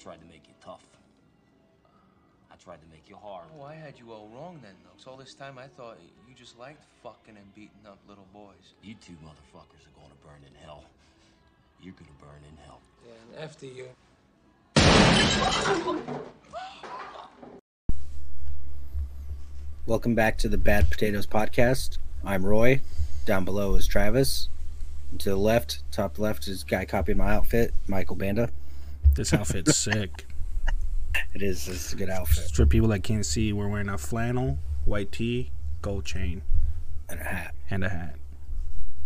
[0.00, 0.80] tried to make you tough.
[2.50, 3.44] I tried to make you hard.
[3.60, 4.96] Oh, I had you all wrong then, though.
[4.96, 8.72] 'cause all this time I thought you just liked fucking and beating up little boys.
[8.82, 10.84] You two motherfuckers are gonna burn in hell.
[11.82, 12.80] You're gonna burn in hell.
[13.06, 13.90] Yeah, and after you.
[19.84, 21.98] Welcome back to the Bad Potatoes Podcast.
[22.24, 22.80] I'm Roy.
[23.26, 24.48] Down below is Travis.
[25.10, 28.50] And to the left, top left, is guy copying my outfit, Michael Banda.
[29.20, 30.26] This outfit's sick.
[31.34, 31.68] It is.
[31.68, 35.50] It's a good outfit For people that can't see, we're wearing a flannel, white tee,
[35.82, 36.40] gold chain,
[37.10, 37.54] and a hat.
[37.68, 38.14] and a hat,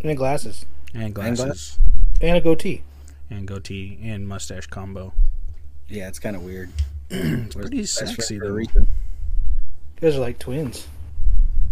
[0.02, 0.66] And glasses.
[0.94, 1.78] and glass- glasses,
[2.20, 2.82] And a goatee.
[3.28, 5.14] and goatee, and mustache combo.
[5.88, 6.70] Yeah, it's kind of weird.
[7.10, 8.56] It's pretty sexy though.
[8.58, 8.68] You
[10.00, 10.86] guys are like twins.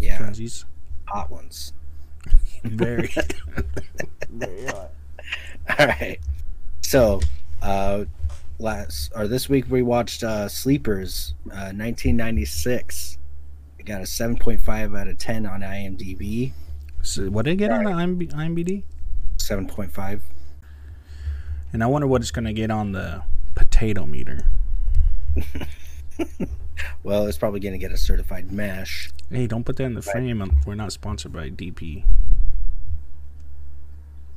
[0.01, 0.65] Yeah, Twinsies.
[1.05, 1.71] hot ones.
[2.63, 3.13] Very.
[5.79, 6.19] All right.
[6.81, 7.21] So,
[7.61, 8.05] uh,
[8.63, 13.17] last or this week we watched uh, Sleepers, uh, 1996.
[13.77, 16.53] It got a 7.5 out of 10 on IMDb.
[17.01, 18.83] so what did it get on the IMB- IMBD?
[19.37, 20.21] 7.5.
[21.73, 23.23] And I wonder what it's gonna get on the
[23.55, 24.39] potato meter.
[27.03, 29.09] Well, it's probably going to get a certified mash.
[29.29, 30.41] Hey, don't put that in the frame.
[30.41, 32.03] um, We're not sponsored by DP.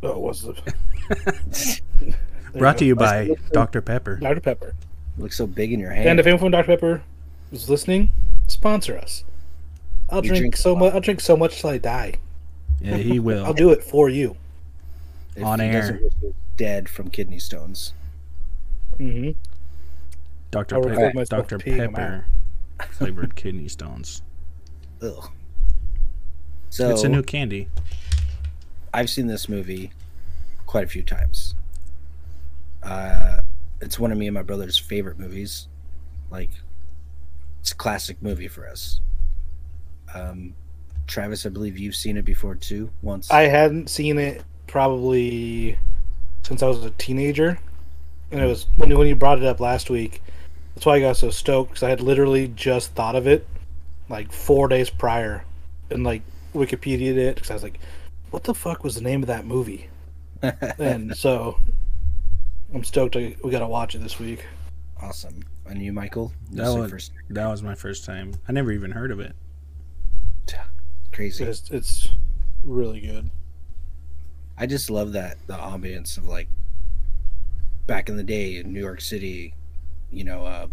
[0.03, 1.81] Oh, what's the.
[2.59, 3.81] Brought to you by Let's- let's- Dr.
[3.81, 4.17] Pepper.
[4.17, 4.41] Dr.
[4.41, 4.75] Pepper.
[5.19, 6.09] looks so big in your hand.
[6.09, 6.67] And if anyone from Dr.
[6.67, 7.03] Pepper
[7.51, 8.11] is listening,
[8.49, 9.25] sponsor us.
[10.11, 10.81] I'll You drink, drink so lot.
[10.81, 10.95] much.
[10.95, 12.15] I'll drink so much till I die.
[12.81, 13.41] Yeah, he will.
[13.45, 13.55] I'll will.
[13.55, 14.37] do it for you.
[15.35, 15.81] If on he air.
[15.81, 17.93] doesn't wish he dead from kidney stones.
[18.99, 19.31] Mm hmm.
[20.51, 20.77] Dr.
[20.77, 21.59] I'll Pe- record myself Dr.
[21.59, 22.25] peeing 'em Pepper
[22.93, 24.23] flavored kidney stones.
[25.03, 25.31] Ugh.
[26.71, 27.69] So it's a new candy.
[28.95, 29.91] I've seen this movie
[30.67, 31.55] quite a few times.
[32.87, 33.41] Uh,
[33.81, 35.69] it's one of me and my brother's favorite movies.
[36.31, 36.51] Like,
[37.61, 39.01] it's a classic movie for us.
[40.15, 40.55] Um,
[41.07, 42.91] Travis, I believe you've seen it before too.
[43.03, 43.31] Once.
[43.31, 45.79] I hadn't seen it probably
[46.43, 47.59] since I was a teenager,
[48.31, 50.23] and it was when you, when you brought it up last week.
[50.75, 53.47] That's why I got so stoked because I had literally just thought of it
[54.09, 55.45] like four days prior,
[55.91, 56.23] and like
[56.55, 57.79] Wikipedia'd it because I was like,
[58.31, 59.89] "What the fuck was the name of that movie?"
[60.79, 61.59] and so
[62.75, 63.17] I'm stoked.
[63.17, 64.45] I, we got to watch it this week.
[65.01, 65.43] awesome.
[65.67, 66.33] And you, Michael?
[66.51, 68.33] This That is your was, first that was my first time.
[68.49, 69.35] I never even heard of it.
[71.13, 71.45] crazy.
[71.45, 72.11] It's, it's
[72.63, 73.31] really good.
[74.59, 76.49] I just love that the ambience of like
[77.87, 79.55] back in the day in New York City,
[80.11, 80.67] you know, uh,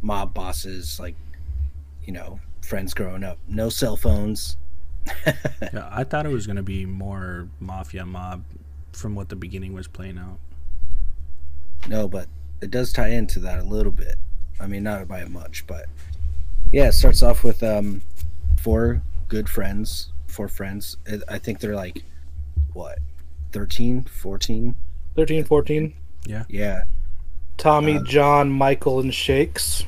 [0.00, 1.16] mob bosses, like
[2.04, 4.56] you know, friends growing up, no cell phones.
[5.72, 8.44] Yeah, I thought it was gonna be more mafia mob
[8.92, 10.38] from what the beginning was playing out.
[11.88, 12.26] No, but
[12.60, 14.16] it does tie into that a little bit.
[14.60, 15.86] I mean, not by much, but
[16.70, 18.02] yeah, it starts off with um,
[18.58, 20.96] four good friends, four friends.
[21.10, 22.04] I- I think they're like
[22.72, 22.98] what,
[23.52, 24.74] 13, 14?
[25.16, 25.94] 13, 14.
[26.26, 26.82] Yeah, Yeah.
[27.56, 29.84] Tommy, Uh, John, Michael, and Shakes.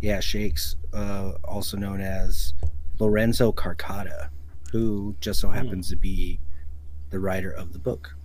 [0.00, 2.54] yeah, Shakes, uh, also known as
[2.98, 4.28] Lorenzo Carcaterra,
[4.72, 6.38] who just so happens to be
[7.10, 8.16] the writer of the book.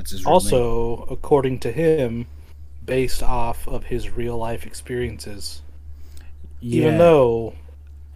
[0.00, 0.62] That's his real name.
[0.62, 2.26] Also, according to him,
[2.86, 5.60] based off of his real life experiences.
[6.62, 7.54] Even though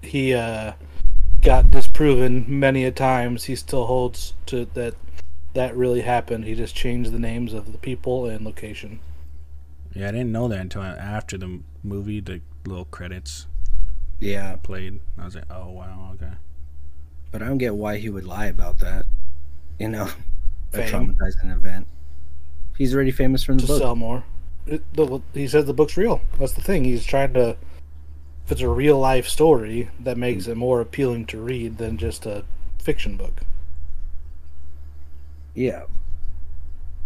[0.02, 0.72] he uh,
[1.42, 4.94] got disproven many a times, he still holds to that
[5.52, 6.44] that really happened.
[6.46, 9.00] He just changed the names of the people and location.
[9.94, 12.20] yeah, I didn't know that until after the movie.
[12.20, 13.46] The little credits
[14.20, 15.00] Yeah, played.
[15.18, 16.32] I was like, oh wow, okay.
[17.30, 19.04] but I don't get why he would lie about that.
[19.78, 20.08] You know,
[20.72, 21.14] a Fame.
[21.16, 21.86] traumatizing event.
[22.76, 23.80] He's already famous from the to book.
[23.80, 24.24] sell more.
[24.66, 26.20] It, the, he says the book's real.
[26.38, 26.84] That's the thing.
[26.84, 27.56] He's trying to.
[28.46, 32.26] If it's a real life story, that makes it more appealing to read than just
[32.26, 32.44] a
[32.78, 33.40] fiction book.
[35.54, 35.84] Yeah.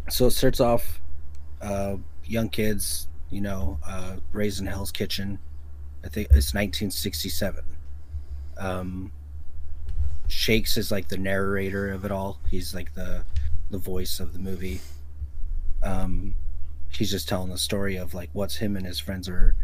[0.09, 1.01] So it starts off,
[1.61, 5.39] uh, young kids, you know, uh, raised in Hell's Kitchen.
[6.04, 7.63] I think it's 1967.
[8.57, 9.13] Um,
[10.28, 12.39] Shakes is like the narrator of it all.
[12.51, 13.25] He's like the
[13.70, 14.80] the voice of the movie.
[15.82, 16.34] Um,
[16.91, 19.54] he's just telling the story of like what's him and his friends are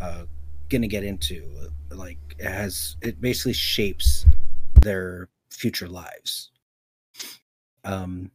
[0.00, 0.24] uh,
[0.68, 1.44] gonna get into.
[1.90, 4.26] Like it has it basically shapes
[4.80, 6.50] their future lives.
[7.84, 8.30] Um,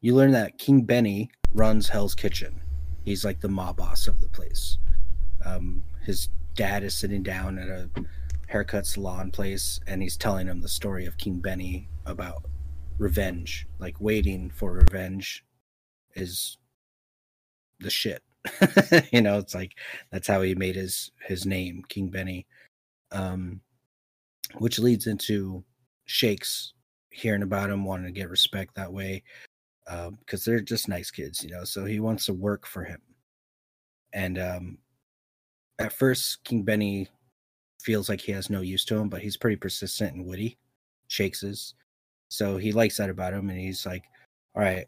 [0.00, 2.60] you learn that King Benny runs Hell's Kitchen.
[3.04, 4.78] He's like the mob boss of the place.
[5.44, 7.88] Um, his dad is sitting down at a
[8.48, 12.44] haircut salon place and he's telling him the story of King Benny about
[12.98, 13.66] revenge.
[13.78, 15.44] Like waiting for revenge
[16.14, 16.58] is
[17.80, 18.22] the shit.
[19.12, 19.72] you know, it's like
[20.10, 22.46] that's how he made his his name, King Benny.
[23.10, 23.60] Um,
[24.58, 25.64] which leads into
[26.06, 26.72] Shakes
[27.10, 29.22] hearing about him, wanting to get respect that way,
[29.86, 31.64] because they're just nice kids, you know.
[31.64, 33.00] So he wants to work for him,
[34.12, 34.78] and um,
[35.78, 37.08] at first, King Benny
[37.80, 40.58] feels like he has no use to him, but he's pretty persistent and witty.
[41.06, 41.74] Shakes is,
[42.28, 44.04] so he likes that about him, and he's like,
[44.54, 44.86] "All right,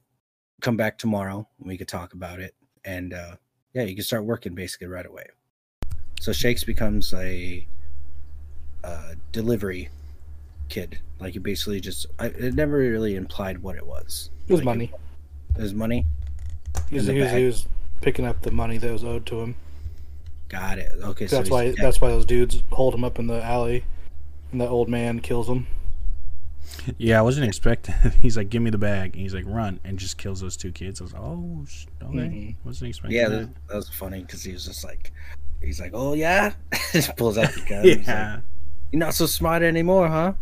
[0.60, 2.54] come back tomorrow, and we could talk about it."
[2.84, 3.36] And uh,
[3.72, 5.26] yeah, you can start working basically right away.
[6.20, 7.66] So Shakes becomes a
[8.84, 9.88] uh, delivery
[10.68, 10.98] kid.
[11.18, 14.30] Like you basically just, I, it never really implied what it was.
[14.46, 14.92] It was Like, money.
[15.56, 16.06] It was money.
[16.88, 17.68] He was, he, was, he was
[18.00, 19.56] picking up the money that was owed to him.
[20.48, 20.92] Got it.
[21.02, 23.84] Okay, so that's why yeah, that's why those dudes hold him up in the alley,
[24.50, 25.66] and that old man kills him.
[26.98, 27.94] Yeah, I wasn't expecting.
[28.22, 30.72] He's like, "Give me the bag," and he's like, "Run!" and just kills those two
[30.72, 31.00] kids.
[31.00, 32.56] I was like, "Oh, sh- okay." Mhm.
[32.64, 33.38] Wasn't expecting yeah, that.
[33.54, 35.12] that, that was funny because he was just like,
[35.60, 36.54] he's like, oh yeah,
[36.92, 37.84] just pulls out the gun.
[37.84, 38.40] He's like, yeah.
[38.92, 40.32] You're not so smart anymore, huh?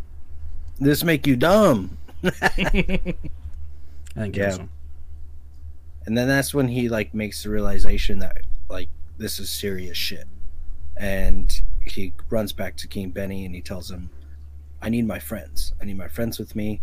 [0.79, 1.99] This make you dumb.
[2.23, 2.33] And
[4.15, 4.57] then Yeah.
[4.57, 4.71] him.
[6.07, 8.39] And then that's when he like makes the realization that
[8.69, 8.89] like
[9.19, 10.25] this is serious shit.
[10.97, 14.11] And he runs back to King Benny and he tells him,
[14.81, 15.73] I need my friends.
[15.81, 16.83] I need my friends with me.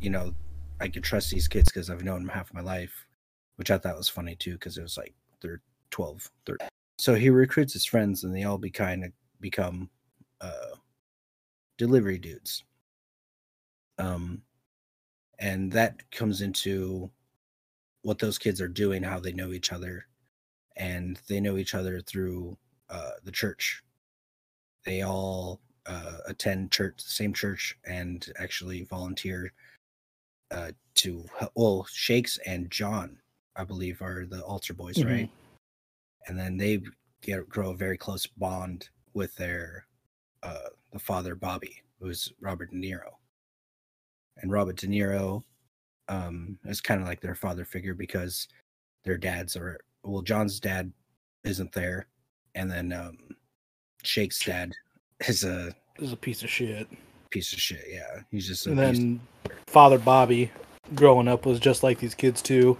[0.00, 0.34] You know,
[0.80, 3.06] I can trust these kids because I've known them half my life,
[3.56, 5.60] which I thought was funny too because it was like they're
[5.90, 6.68] 12, 13.
[6.98, 9.90] So he recruits his friends and they all be kind of become
[10.40, 10.76] uh,
[11.78, 12.64] delivery dudes.
[13.98, 14.42] Um,
[15.38, 17.10] and that comes into
[18.02, 20.06] what those kids are doing, how they know each other,
[20.76, 22.56] and they know each other through
[22.90, 23.82] uh, the church.
[24.84, 29.52] They all uh, attend church, the same church, and actually volunteer
[30.50, 33.18] uh, to well, Shakes and John,
[33.56, 35.06] I believe, are the altar boys, Mhm.
[35.10, 35.30] right?
[36.28, 36.80] And then they
[37.22, 39.86] get grow a very close bond with their
[40.42, 43.14] uh, the father Bobby, who's Robert De Niro,
[44.36, 45.42] and Robert De Niro
[46.08, 48.46] um is kind of like their father figure because
[49.04, 50.92] their dads are well john's dad
[51.44, 52.08] isn't there
[52.54, 53.16] and then um
[54.02, 54.74] shake's dad
[55.28, 56.88] is a is a piece of shit.
[57.30, 59.20] piece of shit yeah he's just a And then
[59.66, 60.50] Father Bobby,
[60.94, 62.76] growing up, was just like these kids too.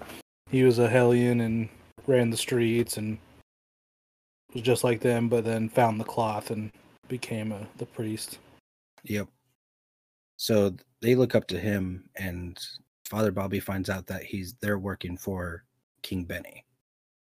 [0.51, 1.69] He was a hellion and
[2.07, 3.19] ran the streets and
[4.53, 6.71] was just like them, but then found the cloth and
[7.09, 8.39] became a, the priest.
[9.03, 9.29] yep
[10.37, 12.59] so they look up to him and
[13.09, 15.65] father bobby finds out that he's they're working for
[16.03, 16.65] king benny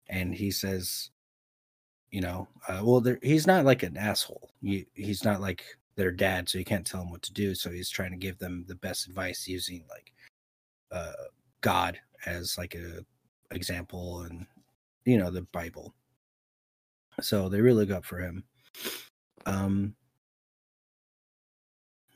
[0.08, 1.10] and he says
[2.12, 4.52] you know uh, well he's not like an asshole.
[4.62, 5.64] He, he's not like
[5.96, 8.38] their dad so you can't tell him what to do so he's trying to give
[8.38, 10.14] them the best advice using like
[10.92, 11.12] uh
[11.62, 13.06] god as like a
[13.52, 14.46] example and
[15.06, 15.94] you know the bible.
[17.20, 18.44] So they really up for him.
[19.46, 19.96] Um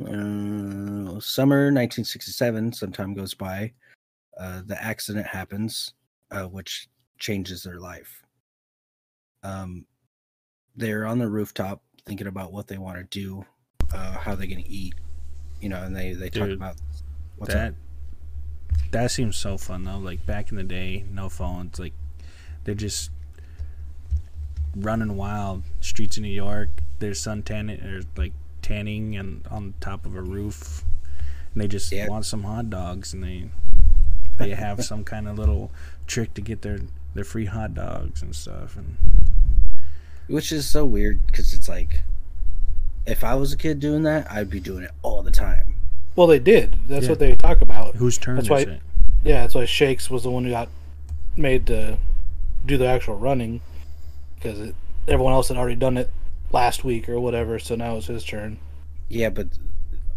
[0.01, 3.71] uh, summer 1967 some time goes by
[4.37, 5.93] uh, the accident happens
[6.31, 8.24] uh, which changes their life
[9.45, 9.85] um,
[10.75, 13.45] they're on the rooftop thinking about what they want to do
[13.93, 14.93] uh, how they're going to eat
[15.61, 16.75] you know and they they talk about
[17.37, 17.75] what's that up
[18.91, 19.97] that seems so fun though.
[19.97, 21.79] Like back in the day, no phones.
[21.79, 21.93] Like
[22.63, 23.09] they're just
[24.75, 26.69] running wild streets of New York.
[26.99, 30.83] There's sun tanning or like tanning and on top of a roof.
[31.53, 32.07] And they just Yeah.
[32.07, 33.49] want some hot dogs and they
[34.37, 35.71] they have some kind of little
[36.07, 36.79] trick to get their
[37.13, 38.97] their free hot dogs and stuff and
[40.27, 42.01] which is so weird because it's like
[43.05, 45.75] if i was a kid doing that i'd be doing it all the time
[46.15, 46.77] Well, they did.
[46.87, 47.09] That's Yeah.
[47.11, 47.95] what they talk about.
[47.97, 48.81] whose turn That's is why- it?
[49.23, 50.69] Yeah, that's why Shakes was the one who got
[51.35, 51.97] made to
[52.65, 53.59] do the actual running
[54.35, 54.71] because
[55.09, 56.09] everyone else had already done it
[56.53, 57.59] last week or whatever.
[57.59, 58.59] So now it's his turn.
[59.09, 59.47] Yeah, but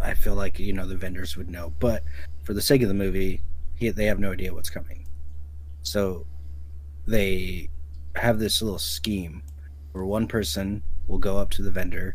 [0.01, 1.73] I feel like you know the vendors would know.
[1.81, 2.05] But
[2.45, 3.41] for the sake of the movie,
[3.75, 5.05] he, they have no idea what's coming.
[5.83, 6.27] So
[7.09, 7.71] they
[8.15, 9.43] have this little scheme
[9.99, 12.15] where one person will go up to the vendor,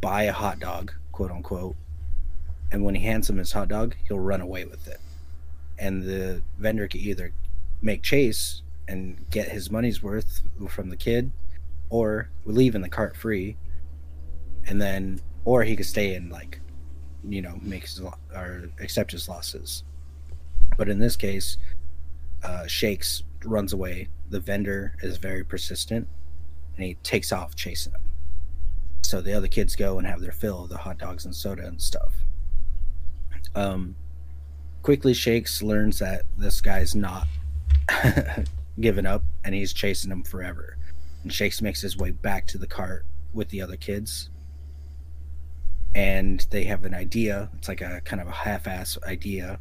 [0.00, 1.74] buy a hot dog, quote unquote,
[2.70, 5.00] and when he hands him his hot dog, he'll run away with it.
[5.78, 7.32] And the vendor can either
[7.82, 11.32] make chase and get his money's worth from the kid,
[11.90, 13.56] or leave in the cart free,
[14.68, 16.60] and then or he could stay and like
[17.28, 18.00] you know make his
[18.32, 19.82] or accept his losses.
[20.76, 21.56] But in this case
[22.44, 24.08] uh shakes runs away.
[24.30, 26.06] The vendor is very persistent
[26.76, 28.00] and he takes off chasing him
[29.02, 31.66] so the other kids go and have their fill of the hot dogs and soda
[31.66, 32.14] and stuff
[33.54, 33.94] um
[34.82, 37.26] quickly shakes learns that this guy's not
[38.80, 40.76] given up and he's chasing them forever.
[41.22, 44.30] And Shakes makes his way back to the cart with the other kids.
[45.94, 47.50] And they have an idea.
[47.58, 49.58] It's like a kind of a half ass idea.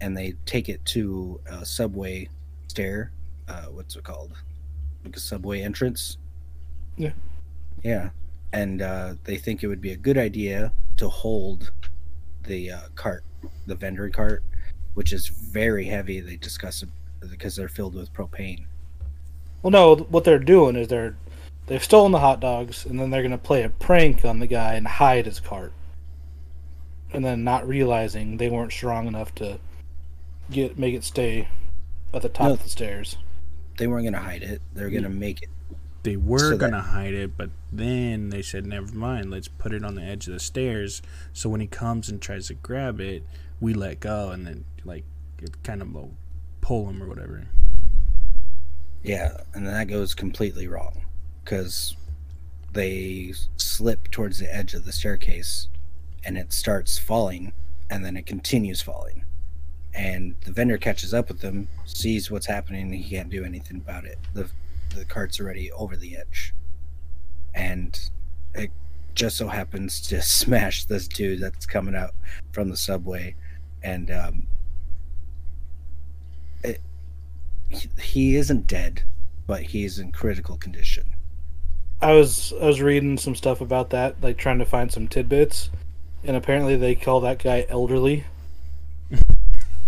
[0.00, 2.28] And they take it to a subway
[2.68, 3.12] stair.
[3.48, 4.32] Uh, what's it called?
[5.04, 6.18] Like a subway entrance.
[6.96, 7.12] Yeah.
[7.82, 8.10] Yeah.
[8.52, 11.72] And uh, they think it would be a good idea to hold
[12.46, 13.24] the uh, cart,
[13.66, 14.42] the vendor cart,
[14.94, 16.20] which is very heavy.
[16.20, 16.88] They discuss it
[17.30, 18.64] because they're filled with propane.
[19.62, 21.16] Well, no, what they're doing is they're
[21.66, 24.74] they've stolen the hot dogs, and then they're gonna play a prank on the guy
[24.74, 25.72] and hide his cart,
[27.12, 29.58] and then not realizing they weren't strong enough to
[30.50, 31.48] get make it stay
[32.12, 32.52] at the top No.
[32.54, 33.16] of the stairs.
[33.80, 34.60] They weren't going to hide it.
[34.74, 35.48] They're going to make it.
[36.02, 39.30] They were So gonna hide it, but then they said, "Never mind.
[39.30, 41.02] Let's put it on the edge of the stairs."
[41.34, 43.22] So when he comes and tries to grab it,
[43.60, 45.04] we let go, and then like
[45.42, 46.14] it kind of will
[46.62, 47.48] pull him or whatever.
[49.02, 51.02] Yeah, and then that goes completely wrong
[51.44, 51.96] because
[52.72, 55.68] they slip towards the edge of the staircase,
[56.24, 57.52] and it starts falling,
[57.90, 59.24] and then it continues falling.
[59.94, 63.78] And the vendor catches up with them, sees what's happening, and he can't do anything
[63.78, 64.18] about it.
[64.34, 64.50] the
[64.94, 66.54] The cart's already over the edge,
[67.54, 67.98] and
[68.54, 68.70] it
[69.14, 72.14] just so happens to smash this dude that's coming out
[72.52, 73.34] from the subway,
[73.82, 74.46] and um,
[76.62, 76.80] it,
[77.68, 79.02] he, he isn't dead,
[79.46, 81.14] but he's in critical condition.
[82.02, 85.68] I was I was reading some stuff about that, like trying to find some tidbits,
[86.24, 88.24] and apparently they call that guy elderly.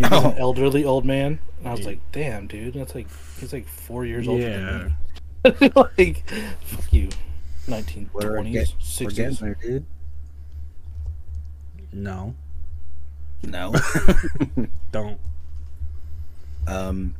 [0.02, 0.30] He's Oh.
[0.30, 1.86] an elderly old man, and I was Yeah.
[1.86, 3.06] like, "Damn, dude, that's like
[3.38, 4.88] he's like four years older Yeah,
[5.44, 6.28] than me." like,
[6.64, 7.08] fuck you,
[7.68, 9.38] nineteen We're, twenties, get, getting sixties.
[9.38, 9.84] there, dude.
[11.92, 12.34] no,
[13.42, 13.74] No.
[14.92, 15.18] don't.
[16.66, 17.14] um.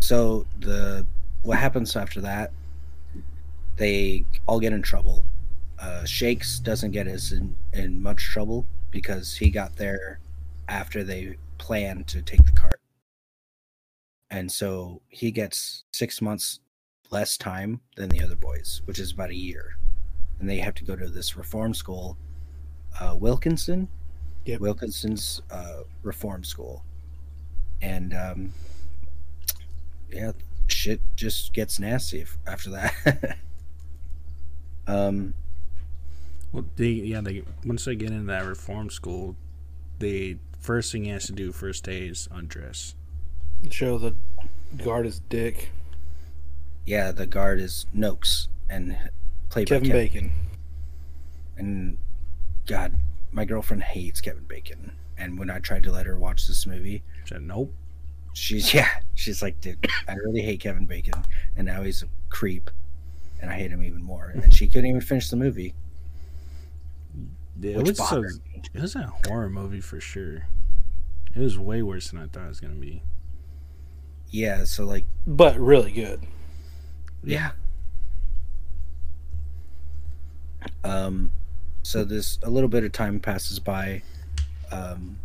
[0.00, 1.06] So the
[1.42, 2.52] what happens after that?
[3.76, 5.24] They all get in trouble.
[5.78, 10.18] Uh, Shakes doesn't get as in, in much trouble because he got there
[10.68, 12.80] after they plan to take the cart,
[14.30, 16.60] and so he gets six months
[17.10, 19.76] less time than the other boys, which is about a year,
[20.40, 22.16] and they have to go to this reform school,
[23.00, 23.88] uh, Wilkinson.
[24.44, 24.60] Yep.
[24.60, 26.84] Wilkinson's uh, reform school,
[27.82, 28.52] and um,
[30.10, 30.32] yeah,
[30.68, 33.38] shit just gets nasty f- after that.
[34.86, 35.34] um,
[36.52, 39.34] Well, they yeah they once they get into that reform school,
[39.98, 42.94] the first thing he has to do first day is undress.
[43.70, 44.14] Show the
[44.84, 45.70] guard his dick.
[46.84, 48.96] yeah, the guard is Nokes and
[49.48, 50.32] played Kevin by Kevin Bacon.
[51.56, 51.98] And
[52.66, 52.96] God,
[53.32, 54.92] my girlfriend hates Kevin Bacon.
[55.16, 57.72] And when I tried to let her watch this movie, Said nope.
[58.34, 61.14] she's yeah, she's like, dude, I really hate Kevin Bacon,
[61.56, 62.70] and now he's a creep,
[63.40, 64.32] and I hate him even more.
[64.34, 65.74] And she couldn't even finish the movie,
[67.62, 68.22] It which was, a,
[68.74, 70.46] it was a horror movie for sure.
[71.36, 73.02] It was way worse than I thought it was gonna be.
[74.30, 76.22] Yeah, so like, But really good.
[77.22, 77.50] yeah.
[80.82, 81.30] Um,
[81.82, 84.02] so this a little bit of time passes by.
[84.72, 85.18] Um,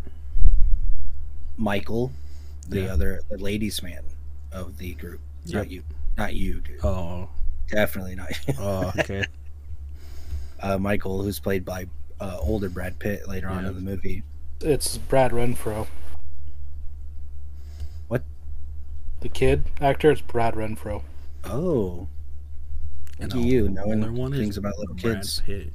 [1.58, 2.12] Michael,
[2.68, 2.94] the Yeah.
[2.94, 4.04] other the ladies' man
[4.52, 5.84] of the group, not you,
[6.18, 6.84] not you, dude.
[6.84, 7.30] Oh,
[7.70, 8.30] Definitely not.
[8.48, 8.54] you.
[8.60, 9.24] oh, okay.
[10.60, 11.88] uh, Michael, who's played by
[12.20, 14.24] uh, older Brad Pitt later on in the movie.
[14.60, 15.88] It's Brad Renfro.
[18.08, 18.24] What?
[19.22, 21.04] The kid actor is Brad Renfro.
[21.44, 22.08] Oh,
[23.20, 25.42] And look at you older knowing one is things about little Brad kids.
[25.46, 25.74] Pitt.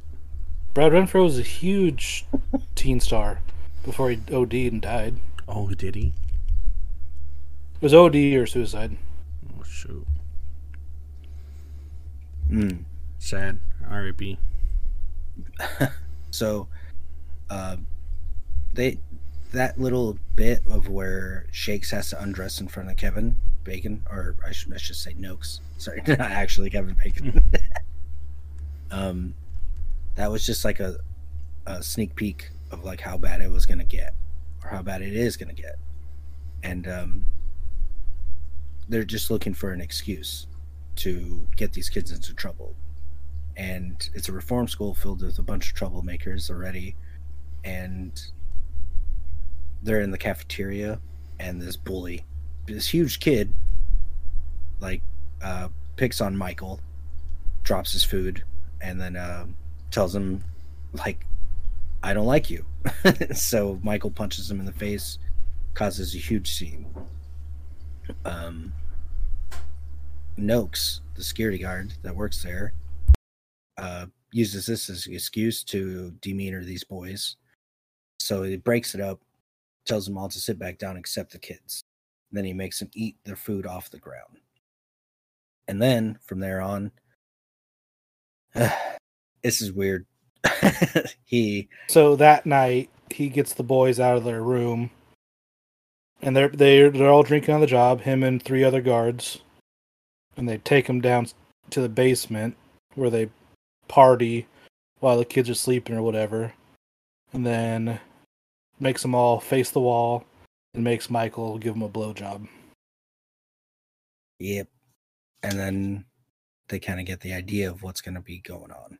[0.74, 2.26] Brad Renfro was a huge
[2.74, 3.40] teen star
[3.84, 5.16] before he OD'd and died.
[5.48, 6.12] Oh, did he?
[7.76, 8.96] It was OD or suicide.
[9.58, 10.06] Oh shoot.
[12.50, 12.84] Mm.
[13.18, 13.58] Sad.
[13.88, 14.38] R.I.P.
[16.32, 16.68] So,
[17.48, 17.76] uh,
[18.74, 18.98] they
[19.56, 24.36] that little bit of where Shakes has to undress in front of Kevin Bacon, or
[24.46, 25.60] I should, I should say Nokes.
[25.78, 27.42] Sorry, not actually Kevin Bacon.
[28.90, 29.34] um,
[30.14, 30.98] that was just like a,
[31.66, 34.14] a sneak peek of like how bad it was gonna get,
[34.62, 35.76] or how bad it is gonna get,
[36.62, 37.24] and um,
[38.88, 40.46] they're just looking for an excuse
[40.96, 42.74] to get these kids into trouble
[43.56, 46.94] and it's a reform school filled with a bunch of troublemakers already
[47.64, 48.30] and
[49.86, 50.98] they're in the cafeteria
[51.38, 52.24] and this bully
[52.66, 53.54] this huge kid
[54.80, 55.02] like
[55.42, 56.80] uh picks on michael
[57.62, 58.42] drops his food
[58.80, 59.46] and then uh
[59.90, 60.42] tells him
[60.92, 61.24] like
[62.02, 62.64] i don't like you
[63.32, 65.18] so michael punches him in the face
[65.74, 66.86] causes a huge scene
[68.24, 68.72] um,
[70.38, 72.72] Nokes, the security guard that works there,
[73.78, 77.36] uh, uses this as an excuse to demeanor these boys.
[78.20, 79.20] So he breaks it up,
[79.86, 81.82] tells them all to sit back down except the kids.
[82.32, 84.40] Then he makes them eat their food off the ground.
[85.68, 86.90] And then from there on,
[88.54, 90.06] this is weird.
[91.24, 94.90] he So that night, he gets the boys out of their room,
[96.22, 98.00] and they're they're they're all drinking on the job.
[98.02, 99.40] Him and three other guards,
[100.36, 101.28] and they take him down
[101.70, 102.56] to the basement
[102.94, 103.30] where they
[103.88, 104.46] party
[105.00, 106.52] while the kids are sleeping or whatever,
[107.32, 108.00] and then
[108.78, 110.24] makes them all face the wall
[110.74, 112.46] and makes Michael give him a blowjob.
[114.38, 114.68] Yep.
[115.42, 116.04] And then
[116.68, 118.98] they kind of get the idea of what's going to be going on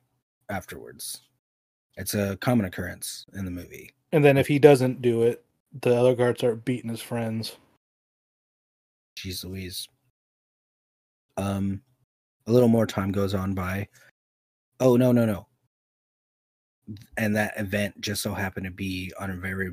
[0.49, 1.23] afterwards.
[1.97, 3.93] It's a common occurrence in the movie.
[4.13, 5.45] And then if he doesn't do it,
[5.83, 7.57] the other guards start beating his friends.
[9.19, 9.89] Jeez Louise.
[11.37, 11.83] Um,
[12.47, 13.89] a little more time goes on by.
[14.81, 15.47] Oh no no no.
[17.17, 19.71] And that event just so happened to be on a very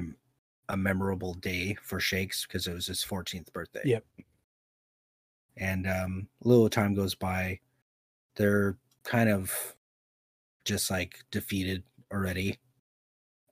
[0.69, 3.81] a memorable day for Shakes because it was his 14th birthday.
[3.83, 4.05] Yep.
[5.57, 7.59] And um, a little time goes by.
[8.35, 9.75] They're kind of
[10.65, 12.57] just like defeated already.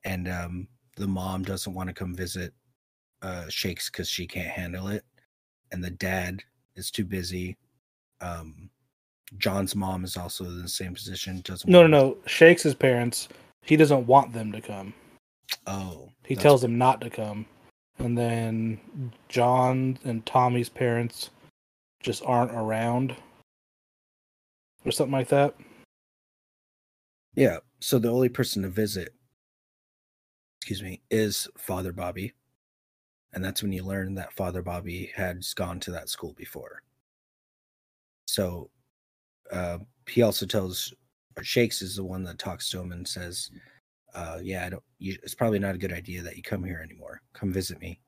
[0.04, 2.52] And um, the mom doesn't want to come visit
[3.22, 5.04] uh, Shakes because she can't handle it.
[5.70, 6.42] And the dad
[6.74, 7.56] is too busy.
[8.20, 8.70] Um,
[9.38, 11.40] John's mom is also in the same position.
[11.44, 12.16] Doesn't No, no, no.
[12.26, 13.28] Shakes his parents.
[13.62, 14.94] He doesn't want them to come.
[15.66, 17.46] Oh, He tells them not to come.
[17.98, 21.30] And then John and Tommy's parents
[22.00, 23.14] just aren't around.
[24.84, 25.54] Or something like that.
[27.34, 27.58] Yeah.
[27.80, 29.14] So the only person to visit,
[30.60, 32.32] excuse me, is Father Bobby.
[33.32, 36.82] And that's when you learn that Father Bobby had gone to that school before.
[38.26, 38.70] So
[39.50, 40.92] uh, he also tells
[41.42, 43.50] Shakes is the one that talks to him and says,
[44.14, 44.82] uh, "Yeah, I don't.
[44.98, 47.22] You, it's probably not a good idea that you come here anymore.
[47.32, 48.00] Come visit me."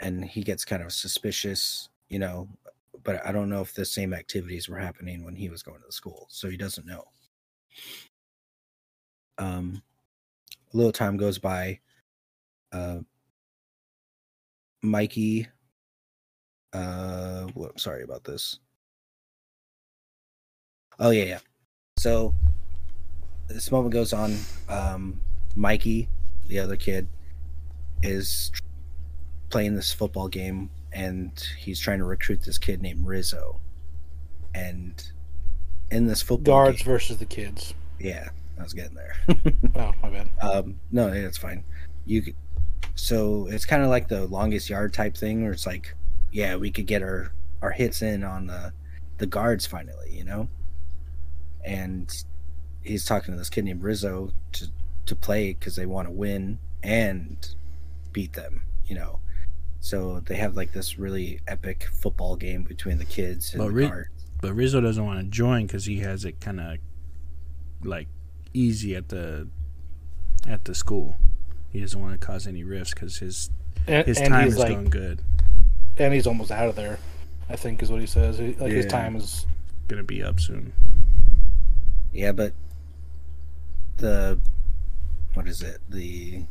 [0.00, 2.48] And he gets kind of suspicious, you know.
[3.04, 5.86] But I don't know if the same activities were happening when he was going to
[5.86, 7.04] the school, so he doesn't know.
[9.38, 9.82] Um,
[10.72, 11.80] a little time goes by.
[12.72, 13.00] Uh,
[14.82, 15.48] Mikey.
[16.72, 18.58] Uh, well, sorry about this.
[20.98, 21.38] Oh yeah, yeah.
[21.98, 22.32] So
[23.48, 24.36] this moment goes on.
[24.68, 25.20] Um,
[25.56, 26.08] Mikey,
[26.46, 27.08] the other kid,
[28.02, 28.52] is
[29.50, 33.60] playing this football game, and he's trying to recruit this kid named Rizzo.
[34.54, 35.02] And
[35.90, 37.74] in this football Guards game, versus the kids.
[37.98, 39.16] yeah, I was getting there.
[39.74, 40.30] Oh, my bad.
[40.40, 41.64] Um, no, it's fine.
[42.06, 42.34] You could,
[42.94, 45.94] so it's kind of like the longest yard type thing, where it's like,
[46.30, 48.72] yeah, we could get our our hits in on the
[49.18, 50.48] the guards finally, you know.
[51.68, 52.10] And
[52.82, 54.66] he's talking to this kid named Rizzo to
[55.06, 57.36] to play because they want to win and
[58.12, 59.20] beat them, you know.
[59.80, 63.72] So they have like this really epic football game between the kids and But the
[63.72, 64.04] Ri-
[64.40, 66.78] But Rizzo doesn't want to join because he has it kind of
[67.82, 68.08] like
[68.54, 69.48] easy at the
[70.46, 71.16] at the school.
[71.70, 73.50] He doesn't want to cause any rifts because his
[73.86, 75.20] And, his and time is like, going good.
[75.98, 76.98] and he's almost out of there.
[77.50, 78.38] I think is what he says.
[78.38, 79.46] He, like his time is.
[79.88, 80.72] Gonna be up soon.
[82.18, 82.52] Yeah, but
[83.98, 84.40] the
[85.34, 85.78] what is it?
[85.88, 86.42] The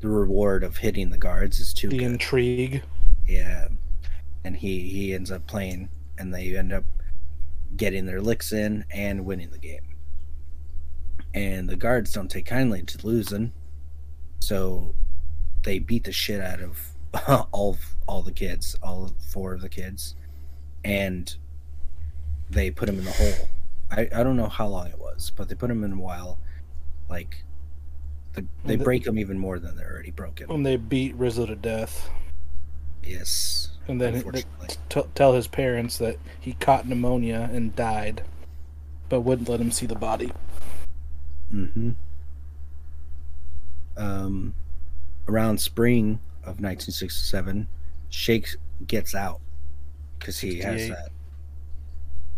[0.00, 2.04] the reward of hitting the guards is too The good.
[2.12, 2.82] intrigue.
[3.26, 3.68] yeah.
[4.44, 6.84] And he he ends up playing and they end up
[7.74, 9.96] getting their licks in and winning the game.
[11.32, 13.54] And the guards don't take kindly to losing.
[14.40, 14.94] So
[15.62, 20.16] they beat the shit out of all all the kids, all four of the kids.
[20.84, 21.34] And
[22.50, 23.48] they put him in the hole.
[23.92, 26.38] I, I don't know how long it was, but they put him in a while.
[27.10, 27.44] Like,
[28.32, 30.48] the, they the- break him even more than they're already broken.
[30.48, 32.08] When they beat Rizzo to death.
[33.04, 33.68] yes.
[33.88, 34.22] And then
[34.88, 38.22] t- tell his parents that he caught pneumonia and died,
[39.08, 40.30] but wouldn't let him see the body.
[41.52, 41.90] Mm-hmm.
[43.96, 44.54] Um,
[45.28, 47.66] around spring of 1967,
[48.08, 49.40] Shakes gets out
[50.18, 50.88] because he has 68.
[50.90, 51.08] that.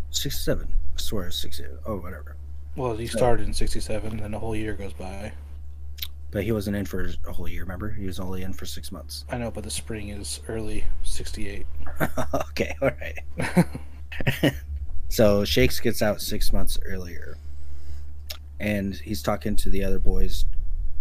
[0.09, 0.73] 67.
[0.95, 1.77] I swear it's 67.
[1.85, 2.35] Oh, whatever.
[2.75, 5.33] Well, he So- started in '67, and a whole year goes by.
[6.31, 7.91] But he wasn't in for a whole year, remember?
[7.91, 9.23] He was only in for six months.
[9.29, 11.65] I know, but the spring is early '68.
[12.33, 14.53] okay, all right.
[15.09, 17.37] so Shakes gets out six months earlier,
[18.59, 20.43] and he's talking to the other boys,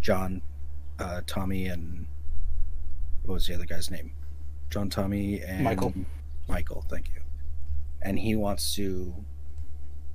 [0.00, 0.40] John,
[1.00, 2.06] uh, Tommy, and
[3.24, 4.12] what was the other guy's name?
[4.70, 5.94] John Tommy and Michael.
[6.48, 7.22] Michael, thank you.
[8.02, 9.14] And he wants to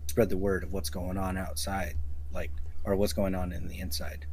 [0.09, 1.95] spread the word of what's going on outside,
[2.31, 2.51] like
[2.83, 4.25] or what's going on in the inside.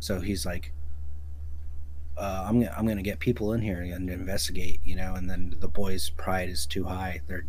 [0.00, 0.72] So he's like,
[2.16, 5.14] uh, "I'm gonna I'm gonna get people in here and investigate," you know.
[5.14, 7.44] And then the boys' pride is too high; they're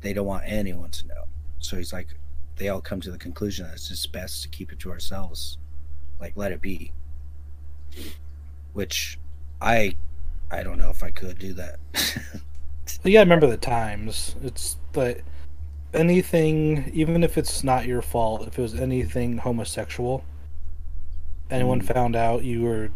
[0.00, 1.24] they don't want anyone to know.
[1.58, 2.08] So he's like,
[2.56, 5.58] they all come to the conclusion that it's just best to keep it to ourselves,
[6.20, 6.92] like let it be.
[8.72, 9.18] Which
[9.60, 9.96] I
[10.50, 11.78] I don't know if I could do that.
[13.02, 14.36] You gotta remember the times.
[14.42, 15.24] It's like
[15.96, 20.24] anything, even if it's not your fault, if it was anything homosexual,
[21.50, 21.92] anyone Mm.
[21.94, 22.90] found out you were,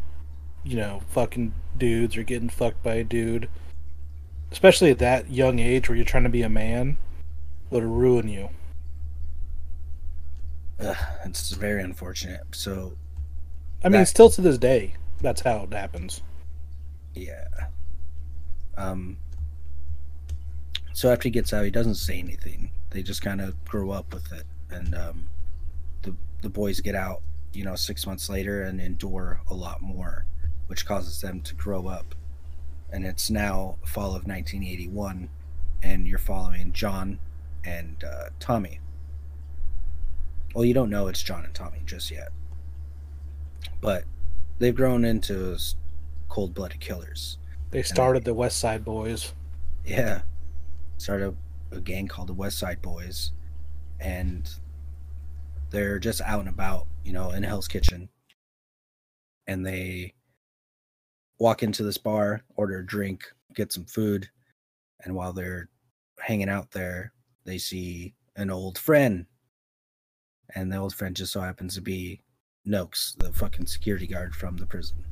[0.65, 3.49] you know, fucking dudes or getting fucked by a dude,
[4.53, 6.97] especially at that young age where you're trying to be a man,
[7.71, 8.51] would ruin you.
[10.81, 12.43] Ugh, it's very unfortunate.
[12.53, 12.97] So
[13.83, 16.21] I mean, That- still to this day, that's how it happens.
[17.15, 17.47] yeah.
[18.77, 19.19] Um.
[20.93, 22.71] So after he gets out, he doesn't say anything.
[22.90, 25.26] They just kind of grow up with it, and um,
[26.03, 27.22] the the boys get out,
[27.53, 30.24] you know, six months later and endure a lot more,
[30.66, 32.14] which causes them to grow up.
[32.92, 35.29] And it's now fall of 1981,
[35.83, 37.20] and you're following John
[37.64, 38.81] and uh, Tommy.
[40.55, 42.31] Well, you don't know it's John and Tommy just yet,
[43.81, 44.05] but
[44.59, 45.57] they've grown into
[46.29, 47.38] cold-blooded killers.
[47.70, 49.33] They started the West Side Boys.
[49.85, 50.22] Yeah.
[50.98, 51.37] Started
[51.73, 53.33] a, gang called the West Side Boys.
[54.01, 54.49] And
[55.71, 58.09] they're just out and about, you know, in Hell's Kitchen.
[59.47, 60.15] And they
[61.39, 64.29] walk into this bar, order a drink, get some food.
[65.05, 65.69] And while they're
[66.21, 67.13] hanging out there,
[67.45, 69.27] they see an old friend.
[70.55, 72.21] And the old friend just so happens to be
[72.67, 75.05] Nokes, the fucking security guard from the prison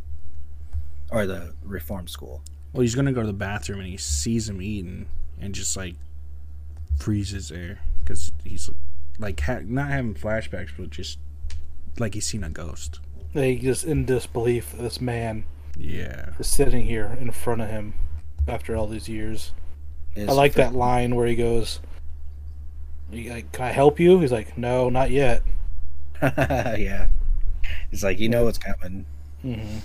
[1.10, 2.42] or the reform school.
[2.72, 5.08] Well, he's gonna go to the bathroom and he sees him eating
[5.40, 5.94] and just like
[6.98, 8.68] freezes there because he's
[9.18, 11.18] like ha- not having flashbacks, but just
[11.98, 13.00] like he's seen a ghost.
[13.34, 15.44] They just in disbelief that this man
[15.76, 17.94] Yeah, is sitting here in front of him
[18.46, 19.52] after all these years.
[20.16, 21.80] I like fr- that line where he goes,
[23.12, 25.42] "You like, can I help you?" He's like, "No, not yet."
[26.22, 27.08] yeah.
[27.92, 29.04] It's like you know what's coming,
[29.42, 29.78] hmm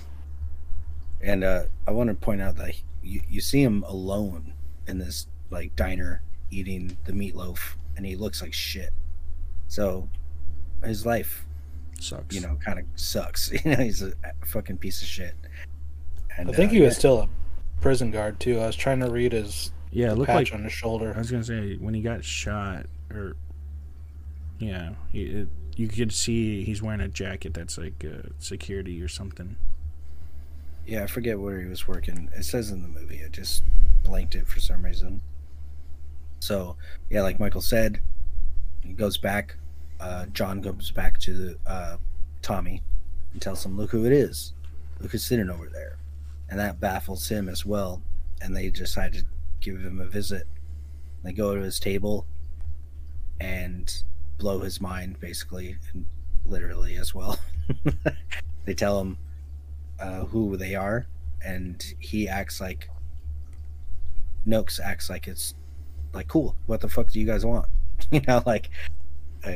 [1.22, 4.54] and uh, I want to point out that he- you you see him alone
[4.88, 6.22] in this like diner
[6.54, 8.92] eating the meatloaf, and he looks like shit.
[9.68, 10.10] So
[10.84, 11.46] his life,
[12.00, 12.36] sucks.
[12.36, 13.52] you know, kind of sucks.
[13.66, 14.14] You know, he's a
[14.46, 15.36] fucking piece of shit.
[16.38, 17.00] And, I think uh, he was yeah.
[17.00, 17.30] still a
[17.82, 18.60] prison guard too.
[18.60, 21.14] I was trying to read his yeah, it looked patch like on his shoulder.
[21.16, 23.36] I was gonna say when he got shot, or
[24.58, 29.08] yeah, he, it, you could see he's wearing a jacket that's like uh, security or
[29.08, 29.56] something.
[30.86, 32.30] Yeah, I forget where he was working.
[32.36, 33.22] It says in the movie.
[33.24, 33.64] I just
[34.04, 35.22] blanked it for some reason.
[36.44, 36.76] So
[37.10, 38.02] yeah, like Michael said,
[38.82, 39.56] he goes back.
[40.00, 41.98] Uh, John goes back to uh,
[42.42, 42.84] Tommy
[43.32, 44.54] and tells him, "Look who it is.
[45.00, 45.98] Look who's sitting over there,"
[46.50, 48.02] and that baffles him as well.
[48.42, 49.24] And they decide to
[49.62, 50.46] give him a visit.
[51.24, 52.26] They go to his table
[53.40, 54.04] and
[54.38, 56.06] blow his mind, basically, and
[56.46, 57.40] literally as well.
[58.66, 59.18] they tell him
[59.98, 61.08] uh, who they are,
[61.42, 62.90] and he acts like
[64.46, 65.56] Nokes acts like it's
[66.14, 66.56] like cool.
[66.66, 67.66] What the fuck do you guys want?
[68.12, 68.70] You know, like
[69.46, 69.52] uh,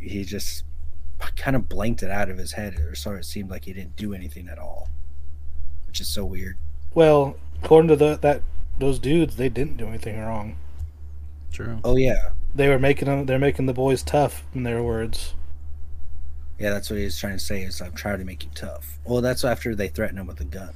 [0.00, 0.64] he just
[1.36, 3.96] kind of blanked it out of his head, or so it seemed like he didn't
[3.96, 4.88] do anything at all,
[5.86, 6.56] which is so weird.
[6.94, 8.42] Well, according to the, that
[8.78, 10.56] those dudes, they didn't do anything wrong.
[11.52, 11.78] True.
[11.84, 13.26] Oh yeah, They were making them.
[13.26, 14.44] They're making the boys tough.
[14.54, 15.34] In their words.
[16.58, 17.62] yeah, that's what he was trying to say.
[17.62, 18.98] Is I'm trying to make you tough.
[19.04, 20.74] Well, that's after they threatened him with a gun,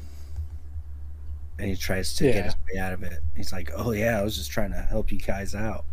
[1.59, 2.33] and he tries to Yeah.
[2.33, 3.21] get his way out of it.
[3.37, 5.85] He's like, "Oh yeah, I was just trying to help you guys out."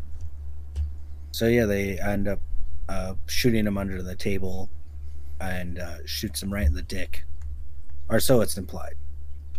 [1.31, 2.39] So yeah, they end up
[2.87, 4.69] uh, shooting him under the table,
[5.39, 7.23] and uh, shoots him right in the dick,
[8.09, 8.95] or so it's implied.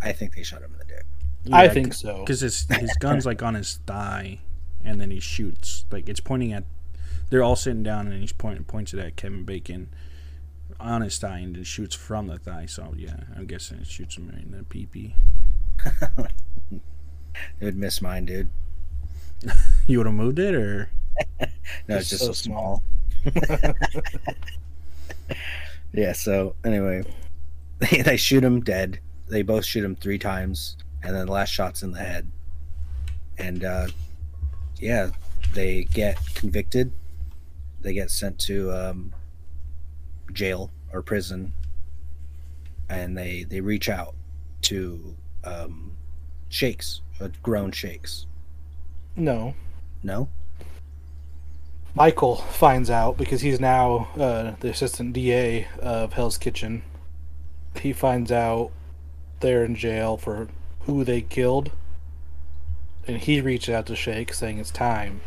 [0.03, 1.05] I think they shot him in the dick.
[1.53, 2.19] I think so.
[2.21, 4.41] because his his gun's like on his thigh,
[4.85, 5.85] and then he shoots.
[5.91, 6.65] Like it's pointing at.
[7.31, 9.91] They're all sitting down, and he's pointing points it at Kevin Bacon
[10.81, 12.67] on his thigh, and then shoots from the thigh.
[12.67, 15.15] So yeah, I'm guessing it shoots him right in the pee pee.
[17.61, 18.49] It would miss mine, dude.
[19.87, 20.88] You would have moved it, or
[21.88, 22.83] No, It's it's just so so small.
[25.93, 26.12] yeah.
[26.12, 27.03] So anyway,
[27.79, 29.01] they, they shoot him dead.
[29.29, 32.31] They both shoot him three times, and then the last shot's in the head.
[33.38, 33.88] And uh,
[34.79, 35.11] yeah,
[35.55, 36.93] they get convicted.
[37.81, 39.12] They get sent to um,
[40.33, 41.53] jail or prison,
[42.88, 44.14] and they they reach out
[44.62, 45.92] to um,
[46.48, 48.26] Shakes, uh, grown Shakes.
[49.16, 49.55] No.
[50.03, 50.29] No.
[51.94, 56.83] Michael finds out because he's now uh, the assistant DA of Hell's Kitchen.
[57.81, 58.70] He finds out
[59.40, 60.48] they're in jail for
[60.81, 61.72] who they killed,
[63.07, 65.20] and he reaches out to Shake saying it's time.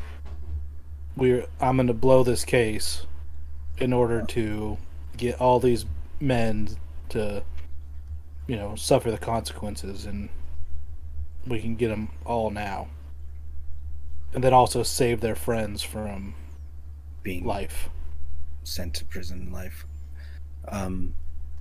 [1.15, 3.05] We're I'm going to blow this case
[3.77, 4.77] in order to
[5.17, 5.85] get all these
[6.19, 6.69] men
[7.09, 7.43] to,
[8.47, 10.29] you know, suffer the consequences, and
[11.47, 12.87] we can get them all now.
[14.33, 16.33] And then also save their friends from
[17.21, 17.89] Being life.
[18.63, 19.85] sent to prison life.
[20.67, 21.13] Um,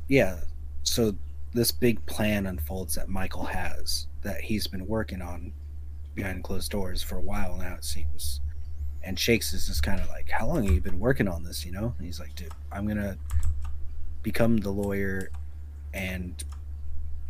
[0.08, 0.38] yeah.
[0.82, 1.14] So
[1.52, 5.52] this big plan unfolds that Michael has that he's been working on
[6.14, 7.74] behind closed doors for a while now.
[7.74, 8.40] It seems.
[9.04, 11.64] And Shakes is just kind of like, "How long have you been working on this?"
[11.66, 11.94] You know.
[11.98, 13.18] And he's like, "Dude, I'm gonna
[14.22, 15.30] become the lawyer."
[15.92, 16.42] And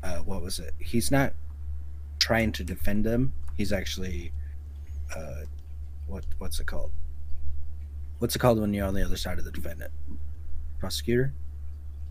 [0.02, 0.74] uh, what was it?
[0.78, 1.32] He's not
[2.18, 3.32] trying to defend them.
[3.56, 4.32] He's actually,
[5.16, 5.42] uh,
[6.06, 6.90] what what's it called?
[8.18, 9.92] What's it called when you're on the other side of the defendant?
[10.78, 11.32] Prosecutor.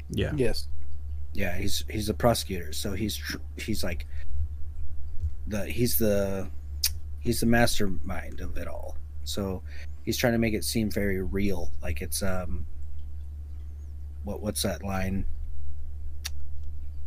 [0.10, 0.32] Yeah.
[0.36, 0.68] Yes.
[1.34, 4.06] Yeah, he's he's a prosecutor, so he's tr- he's like
[5.48, 6.50] the he's the
[7.20, 8.98] he's the mastermind of it all.
[9.24, 9.64] So
[10.04, 12.66] he's trying to make it seem very real, like it's um
[14.24, 15.26] what what's that line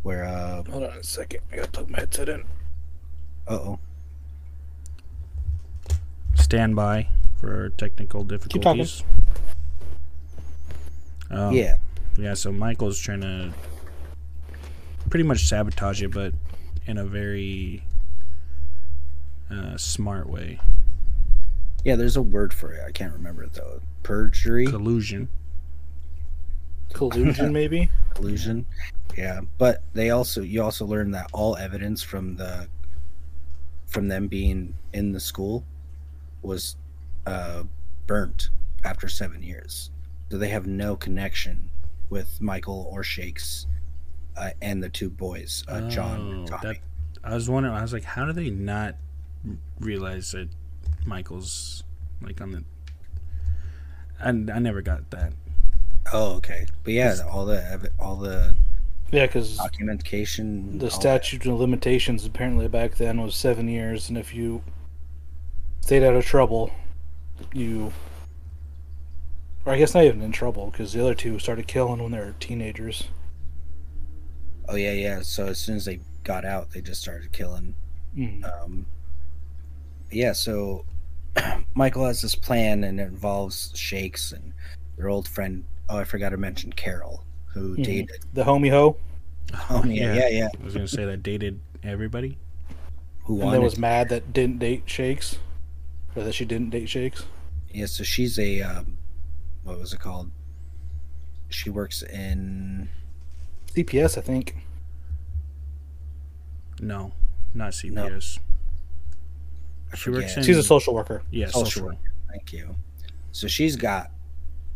[0.04, 1.40] where uh Hold on a second.
[1.52, 2.44] I gotta plug my headset in.
[3.48, 3.78] Uh oh
[6.36, 7.08] Stand by
[7.40, 8.38] for technical talking.
[8.38, 9.02] difficulties.
[11.30, 11.76] Um, yeah
[12.16, 13.52] Yeah, so Michael's trying to
[15.10, 16.32] pretty much sabotage it, but
[16.86, 17.82] in a very
[19.50, 20.60] uh, smart way.
[21.84, 25.28] yeah there's a word for it I can't remember it though perjury Collusion.
[26.92, 27.90] Collusion, maybe?
[28.14, 28.64] Collusion
[29.16, 32.68] yeah but they also you also learn that all evidence from the
[33.86, 35.64] from them being in the school
[36.42, 36.76] was
[37.26, 37.62] uh
[38.06, 38.50] burnt
[38.84, 39.90] after seven years
[40.30, 41.70] so they have no connection
[42.10, 43.66] with michael or shakes
[44.36, 46.80] uh, and the two boys uh, john and Oh, tommy that-
[47.26, 47.74] I was wondering.
[47.74, 48.96] I was like, how do they not
[49.80, 50.50] realize that
[51.06, 51.82] Michael's
[52.20, 52.64] like on the?
[54.22, 55.32] I, I never got that.
[56.12, 58.54] Oh okay but yeah all the all the
[59.10, 64.34] Yeah, because documentation the statute of limitations apparently back then was seven years, and if
[64.34, 64.62] you
[65.80, 66.70] stayed out of trouble,
[67.52, 67.92] you.
[69.66, 72.18] Or I guess not even in trouble, because the other two started killing when they
[72.18, 73.04] were teenagers.
[74.68, 77.74] oh yeah yeah so as soon as they got out they just started killing
[78.16, 78.44] Mm.
[78.44, 78.86] um,
[80.12, 80.84] yeah, so
[81.74, 84.52] Michael has this plan, and it involves Shakes and
[84.96, 85.64] their old friend.
[85.94, 87.84] Oh, I forgot to mention Carol, who Mhm.
[87.84, 88.18] dated.
[88.32, 88.96] The homie ho,
[89.70, 90.48] Oh, yeah, yeah, yeah.
[90.60, 92.36] I was gonna say that dated everybody.
[93.24, 93.56] Who and wanted?
[93.58, 95.38] then was mad that didn't date Shakes,
[96.16, 97.24] or that she didn't date Shakes.
[97.70, 98.98] yeah, so she's a um,
[99.62, 100.30] what was it called?
[101.48, 102.88] She works in.
[103.72, 104.56] CPS, I think.
[106.80, 107.12] No,
[107.54, 108.38] not CPS.
[109.92, 111.22] I She works in- She's a social worker.
[111.30, 111.84] Yeah, Social social.
[111.86, 111.98] worker.
[112.30, 112.74] Thank you.
[113.32, 114.10] So she's got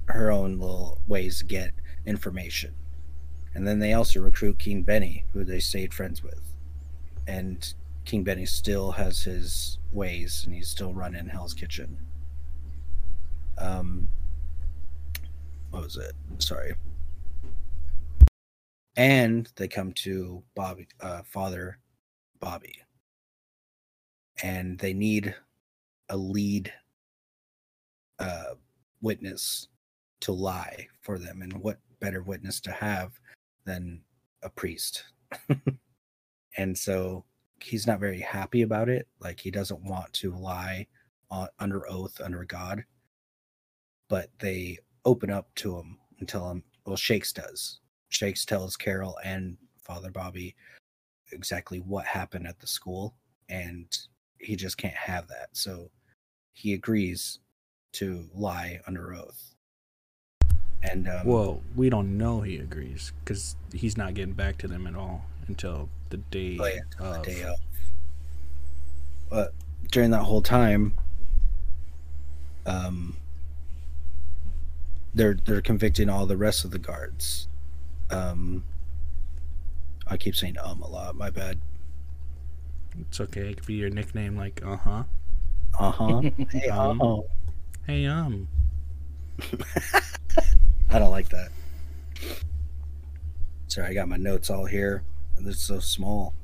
[0.09, 1.73] her own little ways to get
[2.07, 2.75] information.
[3.55, 6.40] And then they also recruit King Benny, who they stayed friends with.
[7.27, 7.73] And
[8.05, 11.99] King Benny still has his ways and he's still running Hell's Kitchen.
[13.59, 14.09] Um
[15.71, 16.12] what was it?
[16.38, 16.75] Sorry.
[18.97, 21.79] And they come to Bobby uh father
[22.40, 22.83] Bobby.
[24.42, 25.35] And they need
[26.09, 26.73] a lead
[28.18, 28.55] uh,
[29.01, 29.68] witness
[30.20, 31.42] to lie for them.
[31.42, 33.18] And what better witness to have
[33.64, 34.02] than
[34.42, 35.04] a priest?
[36.57, 37.24] and so
[37.62, 39.09] he's not very happy about it.
[39.20, 40.87] Like he doesn't want to lie
[41.31, 42.85] on, under oath under God.
[44.09, 47.81] But they open up to him and tell him, well, Shakes does.
[48.09, 50.54] Shakes tells Carol and Father Bobby
[51.33, 53.14] exactly what happened at the school.
[53.48, 53.87] And
[54.38, 55.48] he just can't have that.
[55.52, 55.90] So
[56.52, 57.40] he agrees
[57.92, 59.54] to lie under oath.
[60.82, 64.86] And um, Well, we don't know he agrees because he's not getting back to them
[64.86, 67.24] at all until the day oh yeah, till the of.
[67.24, 67.56] day of.
[69.30, 69.52] But
[69.90, 70.94] during that whole time,
[72.64, 73.16] um,
[75.14, 77.48] they're they're convicting all the rest of the guards.
[78.10, 78.64] Um,
[80.06, 81.16] I keep saying um a lot.
[81.16, 81.58] My bad.
[83.00, 83.50] It's okay.
[83.50, 85.02] It could be your nickname, like uh huh.
[85.78, 86.22] Uh huh.
[86.50, 87.00] hey, Um.
[87.02, 87.22] uh-huh.
[87.86, 88.48] Hey um.
[90.90, 91.48] I don't like that.
[93.68, 95.03] Sorry, I got my notes all here.
[95.38, 96.35] They're so small.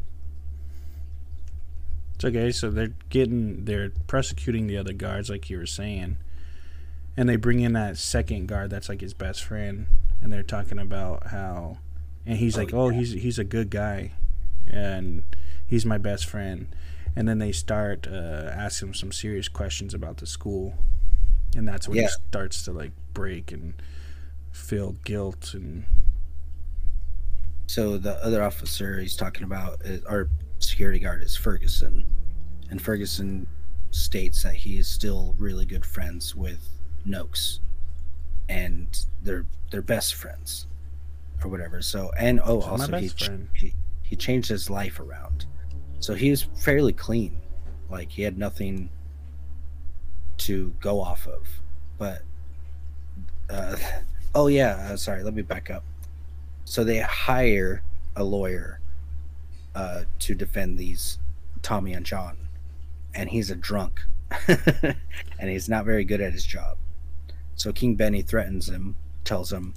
[2.15, 2.53] It's okay.
[2.53, 6.19] So they're getting, they're prosecuting the other guards, like you were saying,
[7.17, 9.87] and they bring in that second guard that's like his best friend,
[10.21, 11.79] and they're talking about how,
[12.27, 14.13] and he's Oh, like, oh, he's he's a good guy,
[14.71, 15.25] and
[15.67, 16.69] he's my best friend,
[17.17, 20.75] and then they start uh, asking him some serious questions about the school,
[21.57, 23.75] and that's when he starts to like break and
[24.55, 25.85] feel guilt and
[27.67, 32.05] So the other officer he's talking about, is, our security guard, is Ferguson,
[32.71, 33.47] and Ferguson
[33.91, 36.61] states that he is still really good friends with
[37.07, 37.61] Nokes,
[38.49, 40.67] and they're they're best friends,
[41.43, 41.83] or whatever.
[41.83, 43.11] So and oh, also he,
[43.55, 45.47] he he changed his life around,
[46.01, 47.41] so he was fairly clean,
[47.91, 48.91] like he had nothing
[50.39, 51.49] to go off of,
[51.99, 52.23] but.
[53.51, 53.77] Uh,
[54.35, 55.23] oh yeah, uh, sorry.
[55.23, 55.85] Let me back up
[56.65, 57.83] so they hire
[58.17, 58.81] a lawyer
[59.75, 61.19] uh, to defend these
[61.63, 62.49] Tommy and John,
[63.15, 64.01] and he's a drunk,
[64.49, 66.79] and he's not very good at his job.
[67.55, 69.75] So King Benny threatens him, tells him,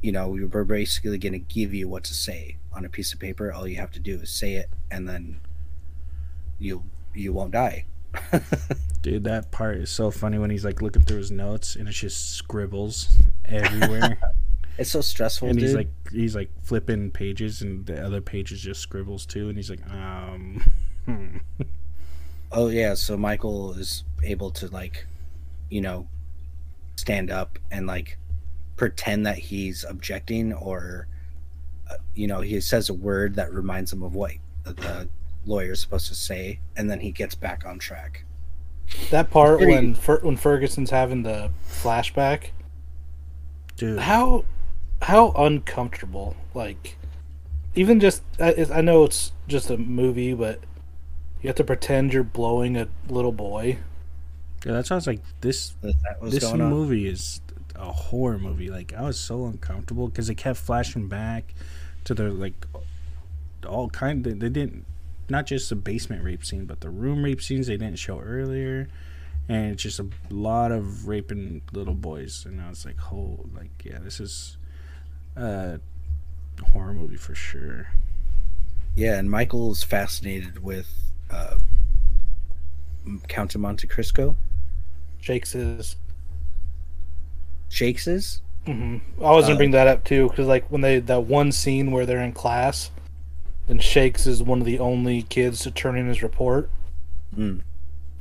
[0.00, 3.20] you know, we're basically going to give you what to say on a piece of
[3.20, 3.52] paper.
[3.52, 5.40] All you have to do is say it, and then
[6.58, 7.84] you you won't die.
[9.02, 11.98] Dude, that part is so funny when he's like looking through his notes and it's
[11.98, 14.18] just scribbles everywhere.
[14.78, 18.80] It's so stressful, and he's like he's like flipping pages and the other pages just
[18.80, 20.64] scribbles too and he's like um
[21.04, 21.36] hmm.
[22.50, 25.06] oh yeah so michael is able to like
[25.68, 26.06] you know
[26.96, 28.18] stand up and like
[28.76, 31.06] pretend that he's objecting or
[31.90, 34.32] uh, you know he says a word that reminds him of what
[34.64, 35.08] the
[35.44, 38.24] lawyer is supposed to say and then he gets back on track
[39.10, 42.50] That part Pretty- when Fer- when Ferguson's having the flashback,
[43.76, 44.44] dude how
[45.02, 46.36] how uncomfortable.
[46.54, 46.96] Like,
[47.74, 50.60] even just I, I know it's just a movie, but
[51.40, 53.78] you have to pretend you're blowing a little boy.
[54.64, 56.70] yeah, that sounds like this Is that what's this going on?
[56.70, 57.40] movie is
[57.74, 61.52] a horror movie like I was so uncomfortable because they kept flashing back
[62.04, 62.66] to the like
[63.66, 64.84] all kind of, they didn't
[65.28, 68.88] not just the basement rape scene but the room rape scenes they didn't show earlier.
[69.48, 72.44] And it's just a lot of raping little boys.
[72.46, 74.56] And I was like oh like yeah this is
[75.36, 75.80] a
[76.72, 77.88] horror movie for sure.
[78.96, 80.88] Yeah and michael's fascinated with
[81.30, 81.56] uh
[83.28, 84.36] count of monte cristo.
[85.20, 85.96] Shakes his.
[87.68, 91.24] shakes's hmm I was gonna Uh, bring that up too, because like when they that
[91.24, 92.90] one scene where they're in class,
[93.66, 96.70] then Shakes is one of the only kids to turn in his report,
[97.36, 97.60] Mm.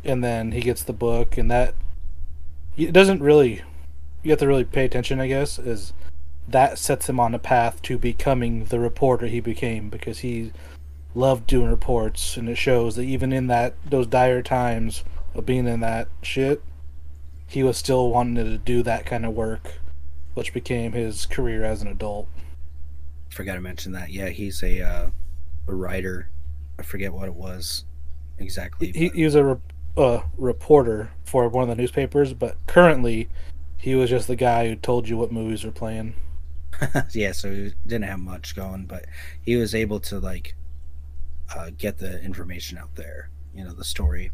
[0.04, 1.74] and then he gets the book, and that
[2.78, 3.62] it doesn't really.
[4.24, 5.94] You have to really pay attention, I guess, is
[6.48, 10.52] that sets him on a path to becoming the reporter he became because he
[11.16, 15.68] loved doing reports, and it shows that even in that those dire times of being
[15.68, 16.62] in that shit,
[17.48, 19.74] he was still wanting to do that kind of work
[20.34, 22.26] which became his career as an adult.
[23.30, 25.10] forgot to mention that yeah he's a uh
[25.68, 26.30] a writer
[26.80, 27.86] i forget what it was
[28.40, 29.58] exactly He, he was a re-
[29.98, 33.30] uh, reporter for one of the newspapers, but currently
[33.78, 36.16] he was just the guy who told you what movies were playing.
[37.14, 39.06] yeah, so he didn't have much going, but
[39.42, 40.56] he was able to like
[41.56, 43.30] uh, get the information out there.
[43.54, 44.32] You know, the story.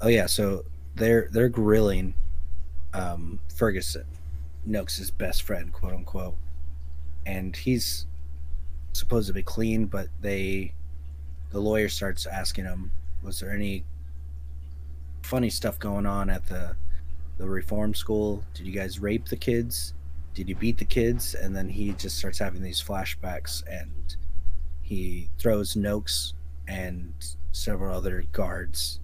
[0.00, 0.64] Oh yeah, so
[0.96, 2.14] they're they're grilling
[2.92, 4.04] um, Ferguson,
[4.66, 6.36] Nokes' best friend, quote unquote,
[7.24, 8.06] and he's
[8.92, 10.72] supposed to be clean, but they
[11.50, 13.84] the lawyer starts asking him, "Was there any
[15.22, 16.76] funny stuff going on at the
[17.38, 18.44] the reform school?
[18.54, 19.94] Did you guys rape the kids?"
[20.34, 24.16] did you beat the kids and then he just starts having these flashbacks and
[24.80, 26.32] he throws Nokes
[26.66, 27.12] and
[27.52, 28.98] several other guards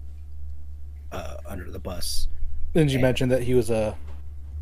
[1.11, 2.27] uh, under the bus
[2.73, 3.03] Didn't you Yeah.
[3.03, 3.95] mention that he was a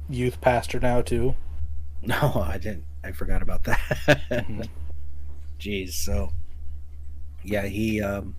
[0.10, 1.36] youth pastor now too?
[2.02, 3.78] no i didn't i forgot about that
[4.30, 4.67] Mhm.
[5.60, 6.32] jeez so
[7.44, 8.36] yeah he um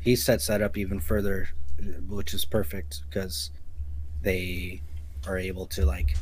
[0.00, 1.48] he sets that up even further
[2.08, 3.50] which is perfect because
[4.22, 4.80] they
[5.26, 6.16] are able to like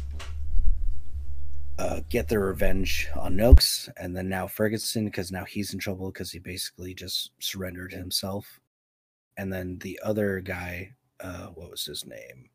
[1.78, 6.10] uh, get their revenge on Nokes and then now Ferguson because now he's in trouble
[6.10, 8.60] because he basically just surrendered himself.
[9.36, 12.50] And then the other guy, uh, what was his name?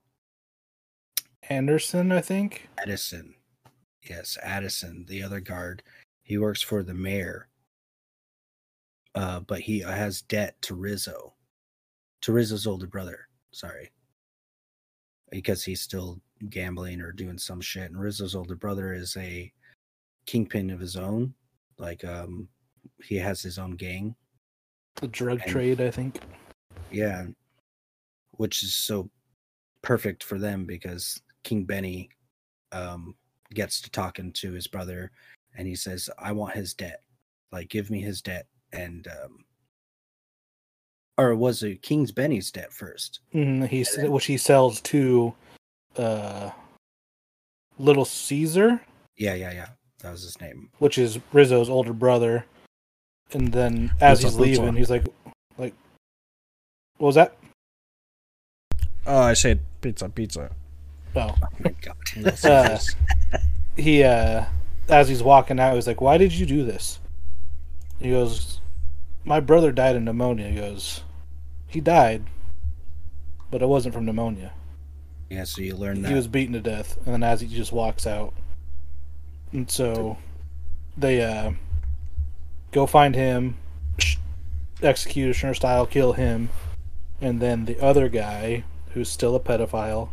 [1.50, 2.68] Anderson, I think.
[2.78, 3.36] Addison.
[4.02, 5.84] Yes, Addison, the other guard.
[6.24, 7.48] He works for the mayor.
[9.16, 11.34] Uh, but he has debt to Rizzo,
[12.22, 13.28] to Rizzo's older brother.
[13.52, 13.92] Sorry.
[15.32, 17.92] Because he's still gambling or doing some shit.
[17.92, 19.52] And Rizzo's older brother is a
[20.26, 21.34] kingpin of his own.
[21.78, 22.48] Like, um,
[23.04, 24.16] he has his own gang.
[24.96, 26.20] The drug And- trade, I think.
[26.92, 27.28] Yeah.
[28.32, 29.10] Which is so
[29.82, 32.10] perfect for them because King Benny
[32.72, 33.16] um
[33.54, 35.12] gets to talking to his brother
[35.56, 37.04] and he says, I want his debt.
[37.52, 39.46] Like give me his debt and um
[41.18, 43.20] or was it King's Benny's debt first?
[43.34, 45.34] Mm, he s- which he sells to
[45.98, 46.50] uh
[47.80, 48.82] Little Caesar,
[49.18, 49.68] Yeah, yeah, yeah.
[50.00, 50.70] That was his name.
[50.80, 52.46] which is Rizzo's older brother.
[53.32, 54.78] And then as Pizza, he's leaving, pizza.
[54.80, 55.06] he's like
[55.58, 55.74] like
[56.98, 57.36] what was that?
[59.06, 60.50] Oh, I said pizza, pizza.
[61.16, 61.36] Oh.
[61.42, 61.96] Oh my god.
[62.16, 62.96] Uh, yes.
[63.76, 64.46] he uh
[64.90, 67.00] as he's walking out he's like why did you do this
[68.00, 68.60] he goes
[69.26, 70.50] my brother died of pneumonia.
[70.50, 71.02] He goes
[71.68, 72.24] he died
[73.52, 74.52] but it wasn't from pneumonia.
[75.30, 76.10] Yeah, so you learn that.
[76.10, 78.34] he was beaten to death and then as he just walks out.
[79.52, 80.18] And so
[80.98, 81.52] they uh
[82.72, 83.58] go find him
[84.82, 86.50] executioner style kill him
[87.22, 88.64] and then the other guy
[88.94, 90.10] who's still a pedophile.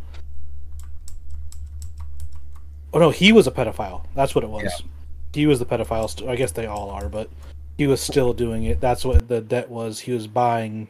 [2.93, 4.05] Oh no he was a pedophile.
[4.15, 4.63] That's what it was.
[4.63, 4.85] Yeah.
[5.33, 7.29] he was the pedophile st- i guess they all are but
[7.77, 10.87] he was still doing it that's what the debt was he was buying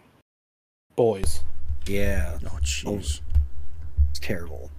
[0.95, 1.43] boys
[1.87, 3.21] yeah, Oh, jeez.
[4.11, 4.69] it's terrible.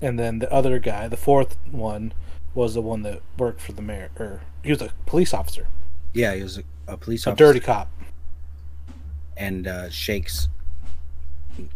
[0.00, 2.12] and then the other guy, the fourth one,
[2.54, 5.66] was the one that worked for the mayor, or he was a police officer,
[6.12, 7.30] Yeah, he was a, a police officer.
[7.30, 7.52] a officer.
[7.58, 7.90] dirty cop.
[9.36, 10.48] and uh, shakes.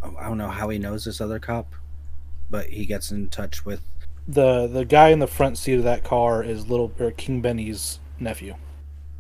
[0.02, 1.72] I don't know how he knows this other cop,
[2.48, 3.82] but he gets in touch with.
[4.28, 7.98] the The guy in the front seat of that car is little or King Benny's
[8.20, 8.54] nephew.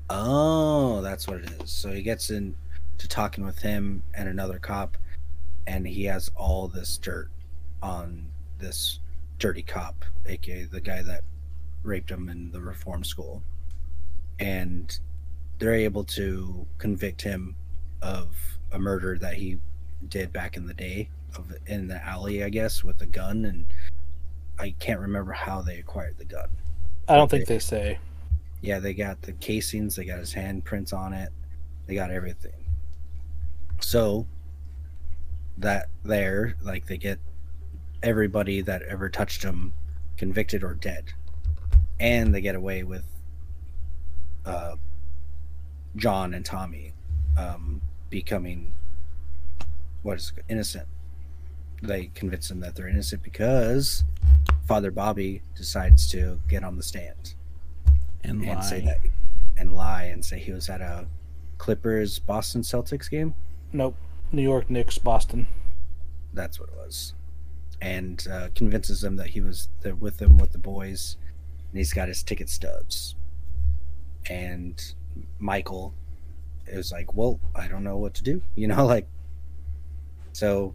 [0.08, 1.70] Oh, that's what it is.
[1.70, 2.54] So he gets in
[2.98, 4.96] to talking with him and another cop,
[5.66, 7.28] and he has all this dirt
[7.82, 8.26] on
[8.58, 9.00] this
[9.38, 11.22] dirty cop, aka the guy that
[11.82, 13.42] raped him in the reform school,
[14.38, 14.98] and
[15.58, 17.54] they're able to convict him
[18.02, 18.36] of
[18.72, 19.58] a murder that he
[20.08, 23.66] did back in the day of in the alley, I guess, with a gun, and
[24.58, 26.48] I can't remember how they acquired the gun.
[27.08, 27.98] I don't think they say.
[28.60, 31.30] Yeah, they got the casings, they got his handprints on it,
[31.86, 32.52] they got everything.
[33.80, 34.26] So
[35.58, 37.18] that there, like they get
[38.02, 39.72] everybody that ever touched him
[40.16, 41.12] convicted or dead.
[41.98, 43.04] And they get away with
[44.44, 44.76] uh
[45.96, 46.92] John and Tommy
[47.36, 47.80] um
[48.10, 48.72] becoming
[50.02, 50.86] what is it, innocent.
[51.82, 54.04] They convince them that they're innocent because
[54.66, 57.34] Father Bobby decides to get on the stand
[58.26, 58.86] And and say lie.
[58.86, 58.98] that
[59.56, 61.06] and lie and say he was at a
[61.58, 63.34] Clippers Boston Celtics game.
[63.72, 63.96] Nope.
[64.32, 65.46] New York Knicks, Boston.
[66.32, 67.14] That's what it was,
[67.80, 71.16] and uh, convinces them that he was there with them with the boys,
[71.70, 73.14] and he's got his ticket stubs.
[74.28, 74.82] And
[75.38, 75.94] Michael
[76.66, 79.06] is like, "Well, I don't know what to do," you know, like.
[80.32, 80.74] So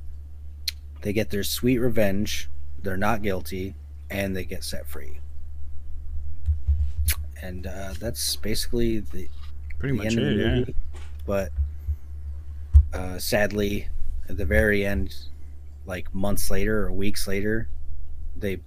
[1.02, 2.50] they get their sweet revenge.
[2.82, 3.76] They're not guilty,
[4.10, 5.20] and they get set free.
[7.42, 9.28] And uh, that's basically the
[9.80, 10.74] Pretty the much end of it, the yeah.
[11.26, 11.52] But
[12.94, 13.88] uh, sadly,
[14.30, 15.16] at the very end,
[15.86, 17.68] like months later or weeks later,
[18.38, 18.60] they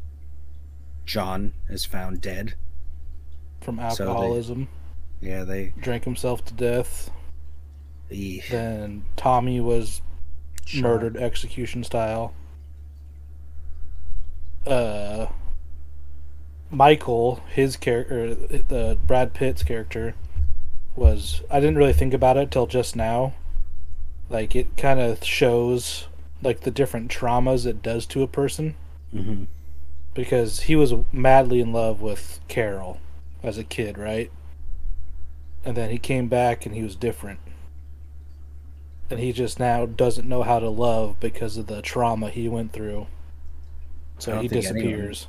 [1.07, 2.55] John is found dead.
[3.61, 4.69] From So they- alcoholism,
[5.21, 7.11] Yeah, they drank himself to death.
[8.11, 10.03] he, Then Tommy was
[10.67, 10.83] Shot.
[10.83, 12.35] murdered execution style.
[14.67, 15.27] Uh,
[16.75, 20.15] Michael, his character, the Brad Pitt's character,
[20.97, 23.35] was I didn't really think about it till just now.
[24.29, 26.09] Like it kind of shows
[26.43, 28.75] like the different traumas it does to a person
[29.15, 29.47] mhm.
[30.15, 33.01] because he was madly in love with Carol
[33.43, 34.31] as a kid, right?
[35.65, 37.41] And then he came back and he was different.
[39.11, 42.73] And he just now doesn't know how to love because of the trauma he went
[42.73, 43.07] through.
[44.19, 45.27] So he think anyone- disappears.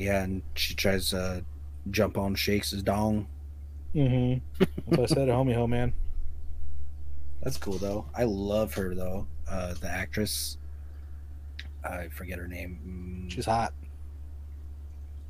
[0.00, 1.44] Yeah, and she tries to
[1.90, 3.26] jump on Shakes' his dong.
[3.94, 4.40] Mm-hmm.
[4.58, 5.92] That's what I said, homie ho man.
[7.42, 8.06] That's cool though.
[8.14, 9.26] I love her though.
[9.48, 10.58] Uh, the actress,
[11.84, 13.26] I forget her name.
[13.28, 13.72] Mm, She's hot.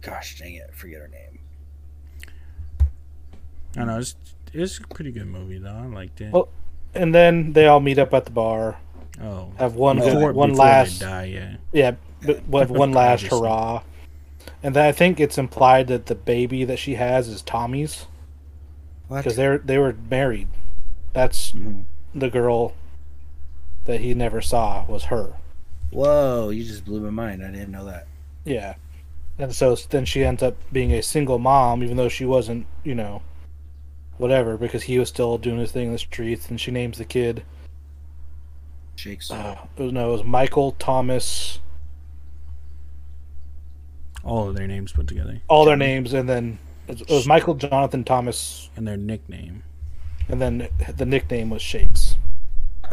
[0.03, 1.39] gosh dang it, I forget her name.
[3.77, 4.17] I know it's
[4.53, 5.71] it's a pretty good movie though.
[5.71, 6.33] I liked it.
[6.33, 6.49] Well,
[6.95, 8.77] And then they all meet up at the bar,
[9.23, 11.57] oh, have one good, before, one before last they die, yeah.
[11.73, 11.93] Yeah,
[12.49, 13.39] but have one last Obviously.
[13.39, 13.83] hurrah.
[14.63, 18.07] And then I think it's implied that the baby that she has is Tommy's
[19.09, 20.49] because they're they were married.
[21.13, 21.85] That's Mhm.
[22.15, 22.75] the girl
[23.87, 25.35] that he never saw was her.
[25.91, 27.45] Whoa, you just blew my mind.
[27.45, 28.07] I didn't know that.
[28.45, 28.75] Yeah,
[29.39, 32.95] and so then she ends up being a single mom, even though she wasn't, you
[32.95, 33.23] know,
[34.19, 37.05] whatever because he was still doing his thing in the streets, and she names the
[37.05, 37.43] kid.
[38.97, 39.31] Shakes.
[39.31, 41.59] Uh, no, it was Michael Thomas.
[44.23, 46.59] All of their names put together All their names, and then
[46.89, 49.63] it was Michael Jonathan Thomas, and their nickname.
[50.29, 52.17] and then the nickname was Shakes.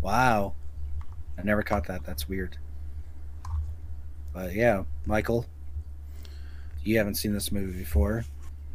[0.00, 0.54] wow.
[1.38, 2.04] I never caught that.
[2.04, 2.58] That's weird.
[4.32, 5.46] But yeah, Michael,
[6.84, 8.24] you haven't seen this movie before.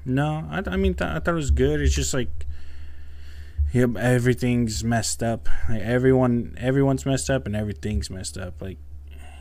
[0.05, 1.81] No, I, I mean, th- I thought it was good.
[1.81, 2.45] It's just like,
[3.71, 5.47] yep, everything's messed up.
[5.69, 8.61] Like everyone, everyone's messed up, and everything's messed up.
[8.61, 8.77] Like